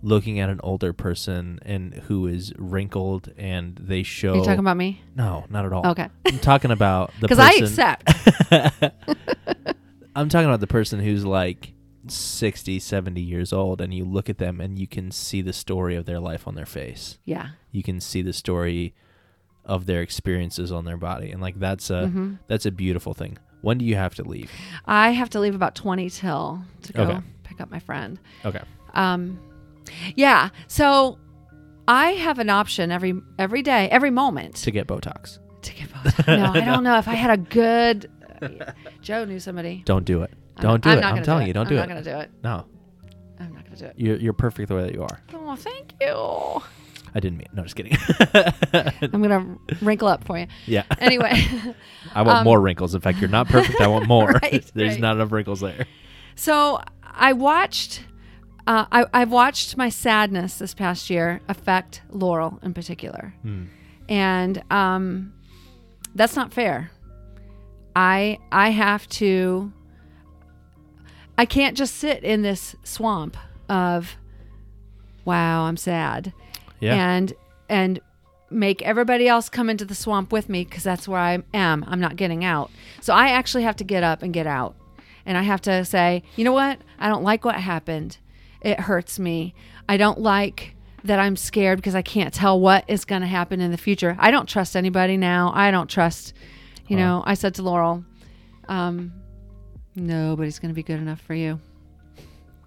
[0.03, 4.29] looking at an older person and who is wrinkled and they show.
[4.35, 5.01] You're you talking about me?
[5.15, 5.87] No, not at all.
[5.89, 6.09] Okay.
[6.27, 8.13] I'm talking about the Because I accept.
[10.17, 11.73] I'm talking about the person who's like
[12.09, 15.95] 60, 70 years old, and you look at them and you can see the story
[15.97, 17.19] of their life on their face.
[17.25, 17.51] Yeah.
[17.71, 18.95] You can see the story
[19.65, 22.39] of their experiences on their body, and like that's a Mhm.
[22.49, 23.39] that's a beautiful thing.
[23.61, 24.51] When do you have to leave?
[24.87, 27.21] I have to leave about 20 till to go Okay.
[27.45, 28.19] pick up my friend.
[28.45, 28.61] Okay.
[28.95, 29.39] Um,
[30.17, 30.51] yeah.
[30.69, 31.19] So
[31.89, 35.39] I have an option every every day, every moment To get Botox.
[35.63, 36.27] to get Botox.
[36.27, 38.11] No, I don't know if I had a good.
[39.03, 39.83] Joe knew somebody.
[39.85, 40.33] Don't do it.
[40.61, 41.05] Don't do I'm it.
[41.05, 41.81] I'm telling do you, don't I'm do it.
[41.83, 42.31] I'm not gonna do it.
[42.43, 42.67] No,
[43.41, 43.95] I'm not gonna do it.
[43.97, 45.21] you're you're perfect the way that you are.
[45.35, 46.63] Oh, thank you.
[47.15, 47.49] I didn't mean.
[47.53, 47.97] No, just kidding.
[49.13, 50.47] I'm gonna wrinkle up for you.
[50.67, 50.85] yeah.
[50.99, 51.33] Anyway,
[52.15, 52.95] I want Um, more wrinkles.
[52.95, 53.81] In fact, you're not perfect.
[53.81, 54.29] I want more.
[54.43, 55.01] Right, There's right.
[55.01, 55.87] not enough wrinkles there.
[56.37, 58.05] so I watched.
[58.67, 63.35] Uh, I, I've watched my sadness this past year affect Laurel in particular.
[63.43, 63.65] Hmm.
[64.09, 65.33] and um,
[66.15, 66.91] that's not fair.
[67.97, 69.73] I I have to.
[71.37, 73.37] I can't just sit in this swamp
[73.69, 74.17] of,
[75.25, 76.33] wow, I'm sad,
[76.81, 76.95] Yeah.
[76.95, 77.33] and
[77.69, 78.01] and
[78.51, 81.85] make everybody else come into the swamp with me because that's where I am.
[81.89, 82.71] I'm not getting out.
[83.01, 84.77] So I actually have to get up and get out.
[85.25, 86.79] And I have to say, you know what?
[86.99, 88.19] I don't like what happened.
[88.63, 89.55] It hurts me.
[89.89, 93.61] I don't like that I'm scared because I can't tell what is going to happen
[93.61, 94.17] in the future.
[94.21, 95.51] I don't trust anybody now.
[95.55, 96.33] I don't trust,
[96.89, 97.03] you Wow.
[97.19, 98.05] know, I said to Laurel,
[98.69, 99.13] um,
[99.97, 101.59] nobody's going to be good enough for you.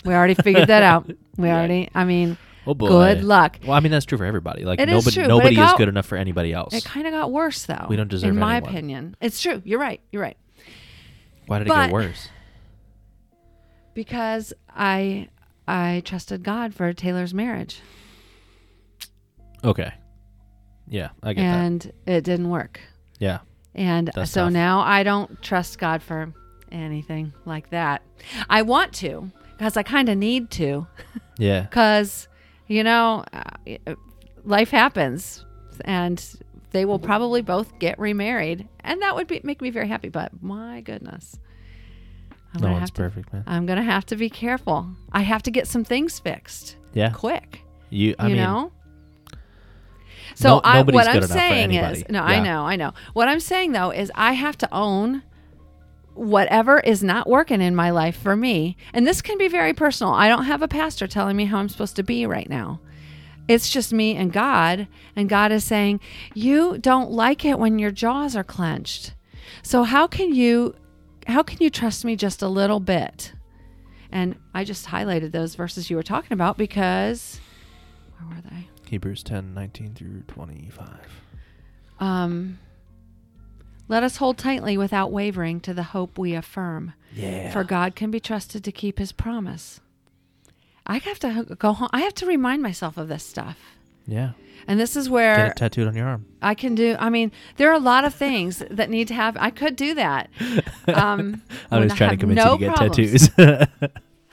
[0.04, 1.10] We already figured that out.
[1.38, 1.56] We Yeah.
[1.58, 2.38] already, I mean,
[2.68, 2.88] Oh boy.
[2.88, 3.60] good luck.
[3.64, 4.64] Well, I mean that's true for everybody.
[4.64, 6.74] Like It is nobody true, nobody it is got- good enough for anybody else.
[6.74, 7.86] It kind of got worse though.
[7.89, 8.70] We don't deserve in my anyone.
[8.70, 9.16] opinion.
[9.22, 9.62] It's true.
[9.66, 10.00] You're right.
[10.12, 10.38] You're right.
[11.48, 12.30] Why did it get worse?
[13.93, 15.28] Because I
[15.68, 17.82] I trusted God for Taylor's marriage
[19.63, 19.91] Okay.
[20.88, 21.57] Yeah, I get that.
[21.66, 22.80] and it didn't work.
[23.20, 23.39] Yeah.
[23.74, 24.53] And That's so tough.
[24.53, 26.32] now I don't trust God for
[26.72, 28.03] anything like that.
[28.49, 30.86] I want to because I kind of need to
[31.39, 31.61] Yeah.
[31.61, 32.28] because
[32.68, 33.95] you know uh,
[34.43, 35.43] life happens
[35.84, 36.24] and
[36.72, 40.32] they will probably both get remarried and that would be make me very happy but
[40.43, 41.39] my goodness
[42.56, 43.43] I'm No one's have to perfect, man.
[43.47, 44.89] I'm gonna have to be careful.
[45.12, 47.10] I have to get some things fixed Yeah.
[47.10, 47.62] quick.
[47.89, 48.72] You I you mean know.
[50.36, 52.93] So no- I, what I'm saying is, no, I know, I know.
[53.14, 55.24] What I'm saying though is, I have to own
[56.14, 60.14] whatever is not working in my life for me, and this can be very personal.
[60.14, 62.80] I don't have a pastor telling me how I'm supposed to be right now.
[63.47, 65.99] It's just me and God, and God is saying,
[66.34, 69.14] "You don't like it when your jaws are clenched.
[69.62, 70.76] So how can you
[71.26, 73.34] how can you trust me just a little bit?"
[74.11, 77.39] And I just highlighted those verses you were talking about because
[78.19, 78.69] where were they?
[78.89, 80.88] Hebrews 10, 19 through 25.
[81.99, 82.59] Um,
[83.88, 87.51] let us hold tightly without wavering to the hope we affirm, Yeah.
[87.51, 89.80] for God can be trusted to keep his promise.
[90.88, 91.89] I have to go home.
[91.91, 93.57] I have to remind myself of this stuff.
[94.08, 94.32] Yeah.
[94.68, 96.26] And this is Get where it tattooed on your arm.
[96.41, 96.95] I can do.
[96.99, 99.38] I mean, there are a lot of things that need to have.
[99.38, 100.30] I could do that.
[100.88, 101.41] Um,
[101.72, 103.30] I was trying to convince no you to get problems.
[103.30, 103.70] tattoos.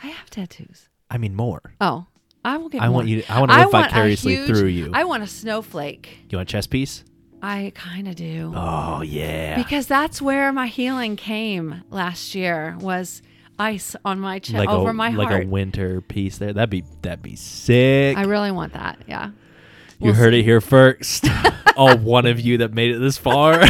[0.03, 0.89] I have tattoos.
[1.11, 1.61] I mean more.
[1.81, 2.07] Oh,
[2.45, 2.83] I will get.
[2.83, 2.97] I more.
[2.97, 4.91] want you to- I wanna live want vicariously huge- through you.
[4.93, 6.19] I want a snowflake.
[6.29, 7.05] You want a chess piece?
[7.41, 8.53] I kind of do.
[8.55, 9.57] Oh yeah.
[9.57, 13.23] because that's where my healing came last year was
[13.59, 16.53] ice on my chest like over a my like heart Like a winter piece there.
[16.53, 18.17] That'd be that'd be sick.
[18.19, 19.31] i really want that yeah
[20.03, 20.41] you We'll heard see.
[20.41, 21.25] it here first.
[21.77, 23.63] oh, one of you that made it this far.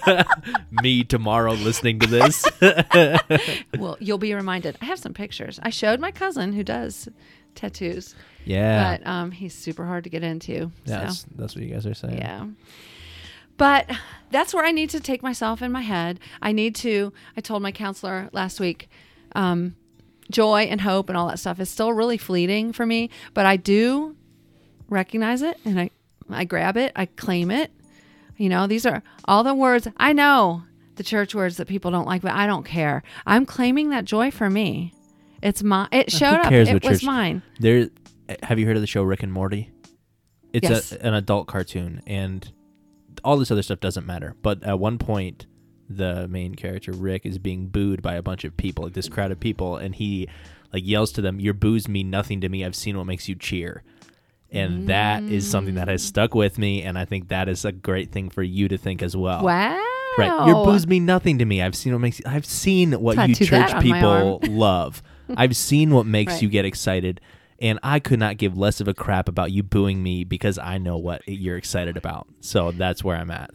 [0.70, 2.44] Me tomorrow listening to this.
[3.78, 7.08] well you'll be reminded i have some pictures i showed my cousin who does
[7.54, 8.14] tattoos
[8.44, 8.96] yeah.
[8.98, 11.86] but um, he's super hard to get into Yeah, so that's, that's what you guys
[11.86, 12.18] are saying.
[12.18, 12.46] yeah
[13.56, 13.90] but
[14.30, 17.62] that's where i need to take myself in my head i need to i told
[17.62, 18.88] my counselor last week
[19.34, 19.74] um,
[20.30, 23.56] joy and hope and all that stuff is still really fleeting for me but i
[23.56, 24.14] do
[24.88, 25.90] recognize it and i
[26.30, 27.70] i grab it i claim it
[28.36, 30.62] you know these are all the words i know
[30.96, 34.30] the church words that people don't like but i don't care i'm claiming that joy
[34.30, 34.92] for me
[35.42, 37.88] it's my it showed up it was church- mine There,
[38.42, 39.70] have you heard of the show Rick and Morty?
[40.52, 40.92] It's Yes.
[40.92, 42.50] a, an adult cartoon, and
[43.22, 44.34] all this other stuff doesn't matter.
[44.42, 45.46] But at one point,
[45.88, 49.30] the main character Rick is being booed by a bunch of people, like this crowd
[49.30, 50.28] of people, and he
[50.72, 52.64] like yells to them, "Your boos mean nothing to me.
[52.64, 53.82] I've seen what makes you cheer."
[54.56, 57.72] And that is something that has stuck with me, and I think that is a
[57.72, 59.42] great thing for you to think as well.
[59.44, 59.82] wow
[60.18, 60.46] Right.
[60.48, 61.60] Your boos mean nothing to me.
[61.60, 65.02] I've seen what makes I've seen what you Tattoo that church people love.
[65.36, 66.42] I've seen what makes Right.
[66.42, 67.20] you get excited.
[67.60, 70.78] And I could not give less of a crap about you booing me because I
[70.78, 72.26] know what you're excited about.
[72.40, 73.50] So that's where I'm at.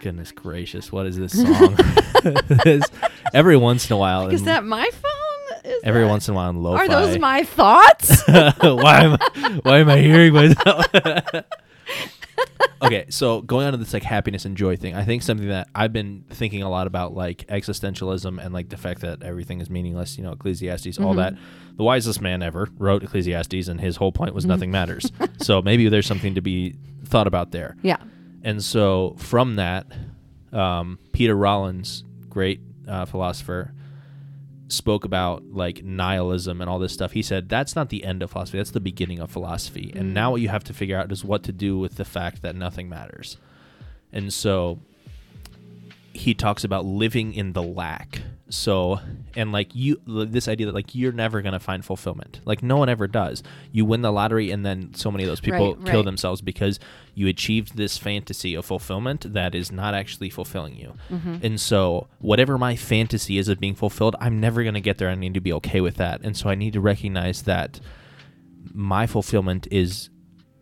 [0.00, 1.76] Goodness gracious, what is this song?
[2.64, 2.84] This-
[3.34, 5.11] every once in a while, is in- that my phone
[5.64, 6.84] is every that- once in a while in lo-fi.
[6.84, 8.22] Are those my thoughts?
[8.26, 10.86] why am I, why am I hearing myself?
[12.82, 15.68] okay, so going on to this like happiness and joy thing, I think something that
[15.74, 19.70] I've been thinking a lot about like existentialism and like the fact that everything is
[19.70, 21.34] meaningless, you know, Ecclesiastes, all that.
[21.76, 25.10] The wisest man ever wrote Ecclesiastes and his whole point was nothing matters.
[25.38, 26.76] so maybe there's something to be
[27.06, 27.76] thought about there.
[27.82, 27.98] yeah.
[28.44, 29.86] And so from that,
[30.52, 33.72] um, Peter Rollins, great uh, philosopher,
[34.72, 37.12] spoke about like nihilism and all this stuff.
[37.12, 39.92] He said that's not the end of philosophy; that's the beginning of philosophy.
[39.94, 40.14] And mm.
[40.14, 42.56] now what you have to figure out is what to do with the fact that
[42.56, 43.36] nothing matters.
[44.12, 44.78] And so
[46.12, 48.22] he talks about living in the lack.
[48.52, 49.00] So,
[49.34, 52.40] and like you, this idea that like you're never gonna find fulfillment.
[52.44, 53.42] Like no one ever does.
[53.72, 56.04] You win the lottery, and then so many of those people Right, kill right.
[56.04, 56.78] themselves because
[57.14, 60.92] you achieved this fantasy of fulfillment that is not actually fulfilling you.
[61.10, 61.36] Mm-hmm.
[61.42, 65.08] And so, whatever my fantasy is of being fulfilled, I'm never gonna get there.
[65.08, 66.20] I need to be okay with that.
[66.20, 67.80] And so, I need to recognize that
[68.74, 70.10] my fulfillment is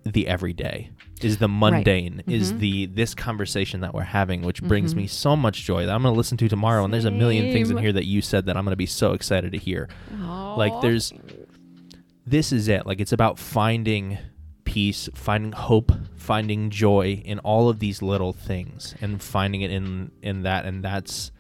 [0.05, 0.91] the everyday
[1.21, 2.59] is the mundane is Mm-hmm.
[2.61, 6.15] the this conversation that we're having which brings me so much joy that i'm going
[6.15, 8.57] to listen to tomorrow and there's a million things in here that you said that
[8.57, 9.89] i'm going to be so excited to hear.
[10.23, 11.13] Oh, like there's
[12.27, 12.87] this is it.
[12.87, 14.19] Like it's about finding
[14.65, 20.13] peace finding hope finding joy in all of these little things and finding it in
[20.23, 21.33] in that and that's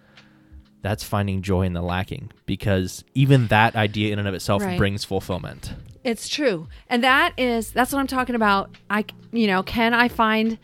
[0.82, 4.76] that's finding joy in the lacking because even that idea in and of itself Right.
[4.78, 6.68] brings fulfillment It's true.
[6.88, 8.70] And that is that's what I'm talking about.
[8.88, 10.58] I you know, can I find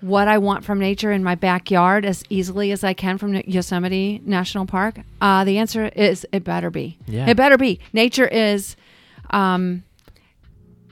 [0.00, 4.20] what I want from nature in my backyard as easily as I can from Yosemite
[4.24, 4.98] National Park?
[5.20, 6.98] Uh, the answer is it better be.
[7.06, 7.28] Yeah.
[7.28, 7.78] It better be.
[7.92, 8.76] Nature is
[9.30, 9.84] um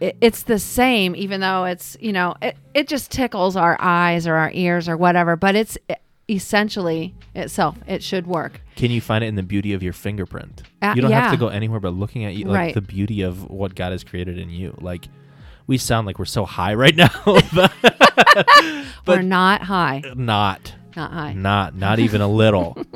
[0.01, 4.27] it, it's the same even though it's, you know, it, it just tickles our eyes
[4.27, 5.77] or our ears or whatever, but it's
[6.31, 7.77] essentially itself.
[7.87, 8.61] It should work.
[8.77, 10.63] Can you find it in the beauty of your fingerprint?
[10.81, 12.75] Uh, you don't have to go anywhere but looking at you, like Right.
[12.75, 14.77] the beauty of what God has created in you.
[14.81, 15.07] Like
[15.67, 17.11] we sound like we're so high right now,
[17.55, 17.73] but
[19.07, 20.03] We're not high.
[20.15, 21.33] not, Not high.
[21.33, 22.77] not, not even a little.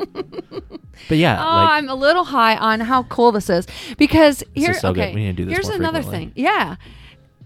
[1.08, 3.66] but yeah, Oh, like I'm a little high on how cool this is
[3.98, 4.70] because here.
[4.72, 5.02] is so good.
[5.04, 6.26] okay, We need to do this here's another frequently.
[6.26, 6.44] thing.
[6.44, 6.76] Yeah,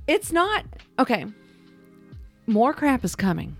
[0.07, 0.65] it's not
[0.99, 1.27] okay.
[2.47, 3.57] More crap is coming.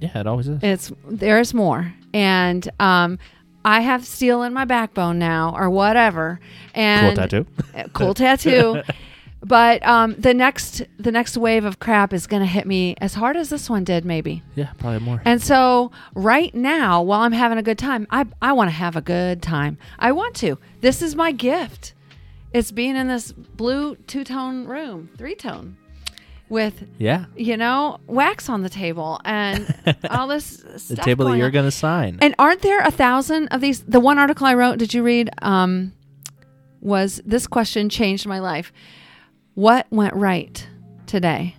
[0.00, 0.62] Yeah, it always is.
[0.62, 3.18] It's there's more, and um,
[3.64, 6.40] I have steel in my backbone now, or whatever.
[6.74, 7.46] And cool tattoo.
[7.92, 8.82] cool tattoo.
[9.40, 13.14] But um, the next the next wave of crap is going to hit me as
[13.14, 14.42] hard as this one did, maybe.
[14.56, 15.22] yeah, probably more.
[15.24, 18.96] And so right now, while I'm having a good time, I, I want to have
[18.96, 19.78] a good time.
[19.98, 20.58] I want to.
[20.80, 21.94] This is my gift.
[22.52, 25.76] It's being in this blue two tone room, three tone,
[26.50, 29.74] with, yeah, you know, wax on the table and
[30.10, 30.56] all this
[30.88, 32.18] the table that you're gonna sign.
[32.20, 33.80] And aren't there a thousand of these?
[33.80, 35.30] The one article I wrote, did you read?
[35.42, 35.92] Um,
[36.80, 38.72] was this question changed my life?
[39.54, 40.66] What went right
[41.06, 41.56] today?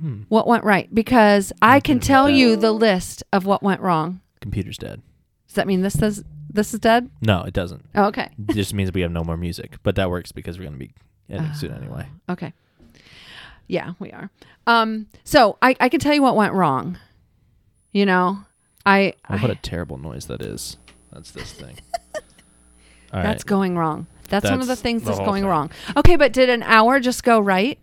[0.00, 0.22] Hmm.
[0.28, 0.92] What went right?
[0.94, 2.32] Because I can tell that.
[2.32, 4.20] you the list of what went wrong.
[4.40, 5.02] Computer's dead.
[5.46, 7.10] Does that mean this is this is dead?
[7.20, 7.84] No, it doesn't.
[7.94, 8.28] Oh, okay.
[8.48, 9.76] It just means we have no more music.
[9.82, 10.92] But that works because we're gonna be
[11.28, 12.06] ending soon anyway.
[12.28, 12.52] Okay.
[13.70, 14.30] Yeah, we are.
[14.66, 16.98] Um, so I, I can tell you what went wrong.
[17.92, 18.38] You know,
[18.84, 20.76] I, Oh, what I a terrible noise that is.
[21.12, 21.78] That's this thing.
[23.12, 23.46] All that's right.
[23.46, 24.06] going wrong.
[24.28, 25.50] That's, one of the things the that's going thing.
[25.50, 25.70] wrong.
[25.96, 27.78] Okay, but did an hour just go right?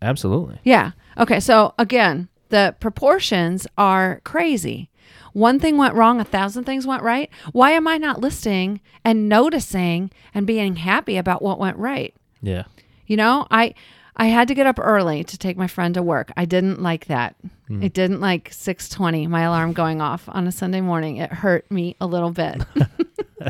[0.00, 0.58] Absolutely.
[0.64, 0.92] Yeah.
[1.18, 1.40] Okay.
[1.40, 4.90] So again, the proportions are crazy.
[5.34, 7.30] One thing went wrong, a thousand things went right.
[7.52, 12.14] Why am I not listening and noticing and being happy about what went right?
[12.42, 12.64] Yeah.
[13.06, 13.74] You know, I
[14.16, 16.30] I had to get up early to take my friend to work.
[16.36, 17.34] I didn't like that.
[17.80, 21.16] It didn't like 6:20 my alarm going off on a Sunday morning.
[21.16, 22.60] It hurt me a little bit.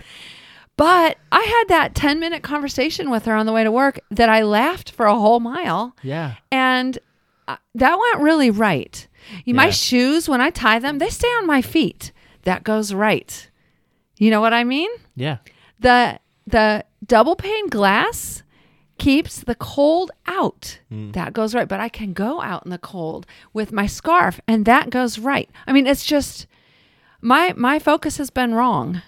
[0.76, 4.42] but I had that 10-minute conversation with her on the way to work that I
[4.42, 6.34] laughed for a whole mile Yeah.
[6.50, 6.98] and
[7.48, 9.06] uh, that went really right.
[9.44, 12.12] You- My shoes when I tie them, they stay on my feet.
[12.44, 13.50] That goes right.
[14.18, 14.90] You know what I mean?
[15.16, 15.38] Yeah.
[15.80, 18.41] the the double pane glass
[19.02, 20.78] keeps the cold out.
[20.88, 21.10] Hmm.
[21.12, 21.68] That goes right.
[21.68, 25.48] But I can go out in the cold with my scarf and that goes right.
[25.66, 26.46] I mean, it's just
[27.20, 29.02] my my focus has been wrong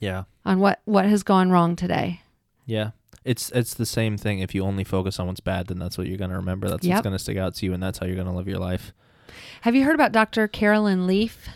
[0.00, 0.24] Yeah.
[0.44, 2.20] on what what has gone wrong today.
[2.66, 2.90] Yeah.
[3.24, 4.40] It's it's the same thing.
[4.40, 6.68] If you only focus on what's bad, then that's what you're gonna remember.
[6.68, 6.94] That's Yep.
[6.96, 8.92] what's gonna stick out to you, and that's how you're gonna live your life.
[9.62, 10.48] Have you heard about Dr.
[10.48, 11.48] Carolyn Leaf?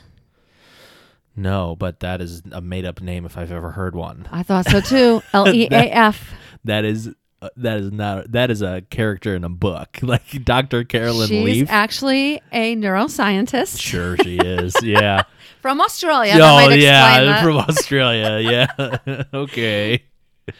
[1.34, 4.26] No, but that is a made up name if I've ever heard one.
[4.32, 5.22] I thought so too.
[5.34, 6.34] L E A F.
[6.64, 10.84] That is uh, that is not that is a character in a book, like Dr.
[10.84, 11.28] Carolyn Leaf.
[11.28, 11.70] She's Leaf.
[11.70, 14.74] actually a neuroscientist sure, she is.
[14.82, 15.24] Yeah.
[15.60, 16.34] from Australia.
[16.34, 18.38] Oh might yeah, from Australia.
[18.40, 19.24] Yeah.
[19.34, 20.04] okay.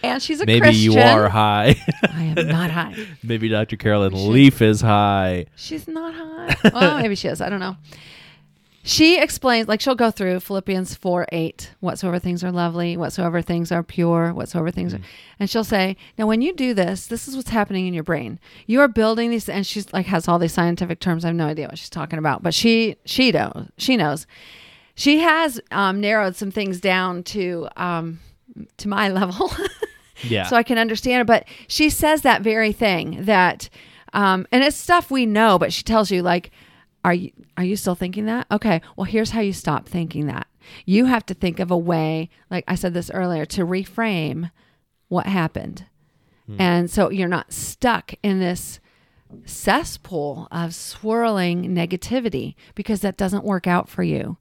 [0.02, 0.92] and she's a Maybe Christian.
[0.92, 1.76] you are high.
[2.12, 2.94] I am not high.
[3.22, 3.76] Maybe Dr.
[3.76, 5.46] Carolyn Leaf is high.
[5.54, 6.70] She's not high.
[6.74, 7.40] Well, maybe she is.
[7.40, 7.76] I don't know.
[8.88, 13.72] She explains, like she'll go through Philippians 4 8, whatsoever things are lovely, whatsoever things
[13.72, 15.00] are pure, whatsoever things are.
[15.40, 18.38] And she'll say, Now, when you do this, this is what's happening in your brain.
[18.68, 21.24] You are building these, and she's like, has all these scientific terms.
[21.24, 23.66] I have no idea what she's talking about, but she, she knows.
[23.76, 24.24] She knows.
[24.94, 28.20] She has um, narrowed some things down to, um,
[28.76, 29.50] to my level.
[30.22, 30.44] Yeah.
[30.44, 31.26] so I can understand it.
[31.26, 33.68] But she says that very thing that,
[34.12, 36.52] um, and it's stuff we know, but she tells you like,
[37.06, 38.48] are you are you still thinking that?
[38.50, 40.48] Okay, well here's how you stop thinking that.
[40.84, 44.50] You have to think of a way, like I said this earlier, to reframe
[45.06, 45.86] what happened,
[46.46, 46.60] hmm.
[46.60, 48.80] and so you're not stuck in this
[49.44, 54.36] cesspool of swirling negativity because that doesn't work out for you.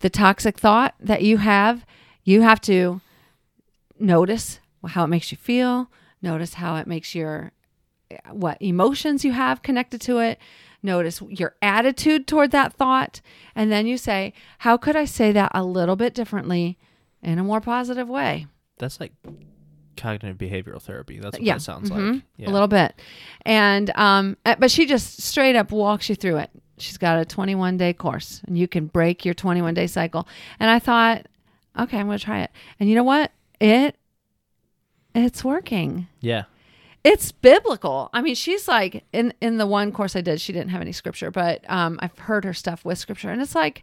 [0.00, 1.86] The toxic thought that you have,
[2.24, 3.00] you have to
[4.00, 5.88] notice how it makes you feel,
[6.20, 7.52] notice how it makes your
[8.32, 10.40] what emotions you have connected to it.
[10.82, 13.20] Notice your attitude toward that thought.
[13.54, 16.78] And then you say, how could I say that a little bit differently
[17.22, 18.46] in a more positive way?
[18.78, 19.12] That's like
[19.96, 21.18] cognitive behavioral therapy.
[21.18, 22.22] That's what yeah, that sounds mhm, like.
[22.36, 22.48] Yeah.
[22.48, 23.00] a little bit.
[23.42, 26.50] And um, uh, but she just straight up walks you through it.
[26.78, 30.26] She's got a 21 day course, and you can break your 21 day cycle.
[30.58, 31.26] And I thought,
[31.78, 32.50] okay, I'm going to try it.
[32.80, 33.30] And you know what?
[33.60, 33.96] It
[35.14, 36.08] it's working.
[36.20, 36.44] Yeah.
[37.04, 38.10] It's biblical.
[38.12, 40.92] I mean, she's like in in the one course I did, she didn't have any
[40.92, 43.82] scripture, but um, I've heard her stuff with scripture, and it's like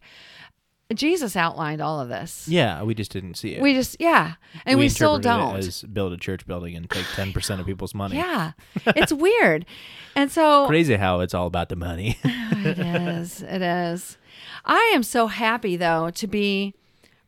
[0.96, 2.48] Jesus outlined all of this.
[2.48, 2.82] Yeah.
[2.82, 3.62] We just didn't see it.
[3.62, 4.36] We just yeah,
[4.66, 5.58] and we, still don't.
[5.58, 8.16] As build a church building and take 10% of people's money.
[8.16, 8.54] yeah,
[8.88, 9.66] it's weird,
[10.16, 12.18] and so Crazy how it's all about the money.
[12.24, 13.44] it is.
[13.44, 14.18] It is.
[14.66, 16.74] I am so happy though to be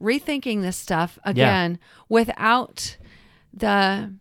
[0.01, 1.77] rethinking this stuff again
[2.09, 2.97] without
[3.53, 4.11] the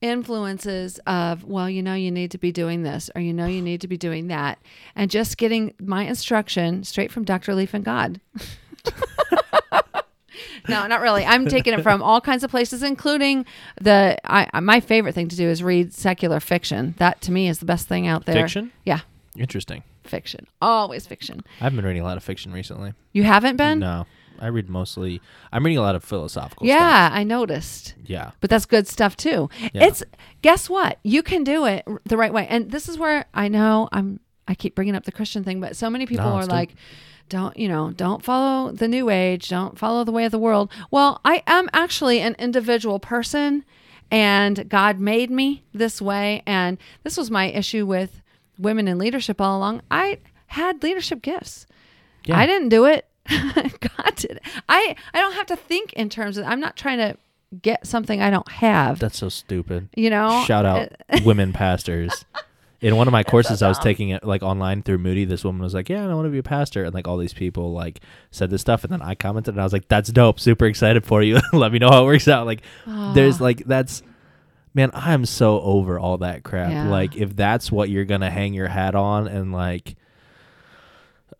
[0.00, 3.60] influences of well you know you need to be doing this or you know you
[3.60, 4.58] need to be doing that
[4.94, 8.20] and just getting my instruction straight from dr leaf and god
[10.68, 13.44] no not really i'm taking it from all kinds of places including
[13.80, 17.58] the I, my favorite thing to do is read secular fiction that to me is
[17.58, 18.72] the best thing out there Fiction?
[18.84, 19.00] yeah
[19.36, 19.82] Interesting.
[20.04, 22.92] fiction always fiction I haven't been reading a lot of fiction recently.
[23.12, 24.06] you haven't been No.
[24.40, 25.20] I read mostly,
[25.52, 26.78] I'm reading a lot of philosophical stuff.
[26.80, 28.30] yeah i noticed Yeah.
[28.40, 29.86] but that's good stuff too Yeah.
[29.86, 30.02] it's
[30.42, 33.88] guess what you can do it the right way and this is where i know
[33.92, 36.74] i'm i keep bringing up the christian thing but so many people No, are like
[37.28, 40.70] don't you know don't follow the new age don't follow the way of the world
[40.90, 43.64] well i am actually an individual person
[44.10, 48.22] and god made me this way and this was my issue with
[48.58, 51.66] women in leadership all along i had leadership gifts
[52.24, 52.38] Yeah.
[52.38, 53.06] i didn't do it
[53.80, 54.40] god it.
[54.68, 57.16] i i don't have to think in terms of i'm not trying to
[57.62, 59.88] get something i don't have That's so stupid.
[59.96, 60.92] you know Shout out
[61.24, 62.24] women pastors.
[62.80, 65.24] In one of my courses, I was taking it like online through Moody.
[65.24, 67.32] This woman was like, "Yeah, I want to be a pastor," and like all these
[67.32, 67.98] people like
[68.30, 71.04] said this stuff, and then I commented, and I was like, "That's dope, super excited
[71.04, 71.40] for you.
[71.52, 73.12] Let me know how it works out." Like, ah.
[73.14, 74.04] there's like that's,
[74.74, 76.70] man, I'm so over all that crap.
[76.70, 76.88] Yeah.
[76.88, 79.96] Like, if that's what you're gonna hang your hat on, and like.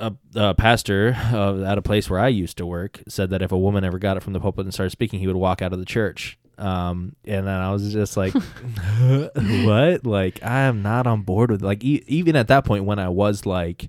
[0.00, 3.50] A, a pastor uh, at a place where I used to work said that if
[3.50, 5.72] a woman ever got it from the pulpit and started speaking, he would walk out
[5.72, 6.38] of the church.
[6.56, 8.32] Um, and then I was just like,
[9.64, 10.06] what?
[10.06, 13.08] Like, I am not on board with like e- even at that point when I
[13.08, 13.88] was like,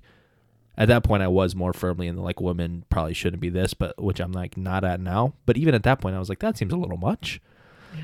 [0.76, 3.74] at that point I was more firmly in the like women probably shouldn't be this,
[3.74, 5.34] but which I'm like not at now.
[5.46, 7.40] But even at that point, I was like, that seems a little much.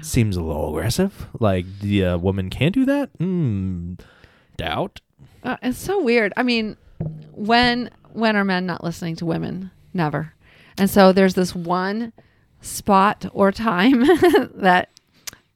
[0.02, 1.26] Seems a little aggressive.
[1.40, 3.16] Like the uh, woman can't do that.
[3.18, 3.98] Mm,
[4.56, 5.00] doubt.
[5.42, 6.32] Uh, it's so weird.
[6.36, 6.76] I mean,
[7.32, 9.70] when when are men not listening to women?
[9.92, 10.32] Never.
[10.78, 12.12] And so there's this one
[12.60, 14.04] spot or time
[14.54, 14.88] that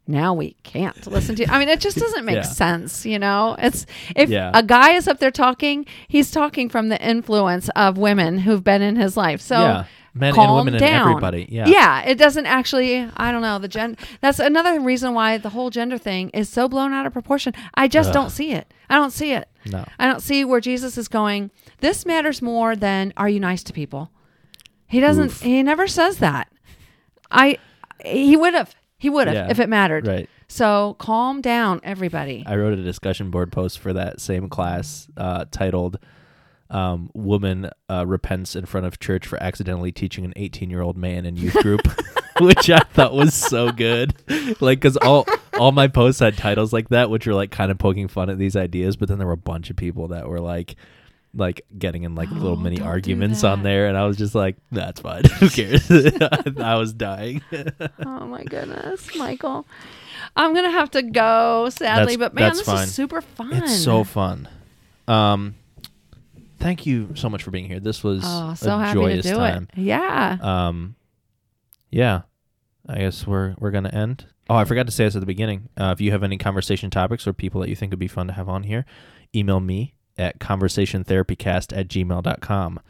[0.07, 1.47] now we can't listen to.
[1.53, 2.43] I mean, it just doesn't make Yeah.
[2.43, 3.57] sense, you know?
[3.59, 3.87] It's
[4.17, 4.51] if Yeah.
[4.55, 8.83] a guy is up there talking, he's talking from the influence of women who've been
[8.83, 9.41] in his life.
[9.41, 9.85] So yeah,
[10.15, 10.83] men and women down.
[11.03, 11.47] and everybody.
[11.51, 13.09] Yeah, Yeah, it doesn't actually.
[13.17, 13.97] I don't know the gen.
[14.21, 17.53] That's another reason why the whole gender thing is so blown out of proportion.
[17.75, 18.15] I just Ugh.
[18.15, 18.73] don't see it.
[18.89, 19.49] I don't see it.
[19.66, 19.85] No.
[19.99, 21.51] I don't see where Jesus is going.
[21.78, 24.11] This matters more than are you nice to people.
[24.87, 25.27] He doesn't.
[25.27, 25.41] Oof.
[25.41, 26.53] He never says that.
[27.31, 27.59] I.
[28.05, 28.74] He would have.
[28.99, 30.07] He would have Yeah, if it mattered.
[30.07, 30.28] Right.
[30.49, 32.43] So calm down, everybody.
[32.45, 35.99] I wrote a discussion board post for that same class uh, titled
[36.70, 40.97] um, "Woman uh, Repents in Front of Church for Accidentally Teaching an 18 Year Old
[40.97, 41.82] Man in Youth Group,"
[42.41, 44.15] which I thought was so good.
[44.61, 45.24] Like, because all
[45.61, 48.39] all my posts had titles like that, which were like kind of poking fun at
[48.39, 50.74] these ideas, but then there were a bunch of people that were like.
[51.32, 54.57] Like getting in like little Oh, mini arguments on there, and I was just like,
[54.73, 55.23] "That's fine.
[55.39, 55.89] Who cares?"
[56.59, 57.41] I was dying.
[58.05, 59.65] oh my goodness, Michael.
[60.35, 62.82] I'm gonna have to go, sadly, That's- but man, this fine.
[62.82, 63.53] is super fun.
[63.53, 64.49] It's so fun.
[65.07, 65.55] Um,
[66.59, 67.78] thank you so much for being here.
[67.78, 69.69] This was Oh, so a happy to joyous do time.
[69.77, 69.82] it.
[69.82, 70.37] Yeah.
[70.41, 70.97] Um,
[71.93, 72.23] yeah,
[72.89, 74.24] I guess we're we're gonna end.
[74.51, 75.68] Oh, I forgot to say this at the beginning.
[75.78, 78.27] Uh, if you have any conversation topics or people that you think would be fun
[78.27, 78.85] to have on here,
[79.35, 82.81] email me at conversationtherapycast at gmail.com.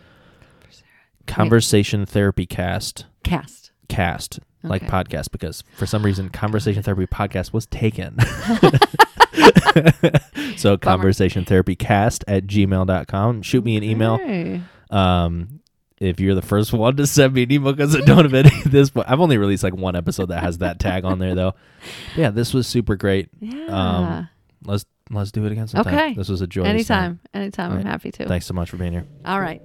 [1.26, 3.70] Conversation therapy cast Cast.
[3.88, 8.16] cast like podcast because for some reason conversation therapy podcast was taken
[10.56, 14.60] so conversation therapy cast at gmail.com shoot me an email Hey.
[14.90, 15.59] um
[16.00, 18.48] if you're the first one to send me an email because i don't have any
[18.64, 21.34] at this point i've only released like one episode that has that tag on there
[21.34, 21.54] though
[22.16, 23.66] yeah this was super great Yeah.
[23.66, 24.28] um
[24.64, 26.14] let's let's do it again sometime Okay.
[26.14, 26.66] this was a time.
[26.66, 27.20] Anytime.
[27.34, 27.72] Anytime.
[27.72, 28.26] I'm happy to.
[28.26, 29.60] thanks so much for being here All right.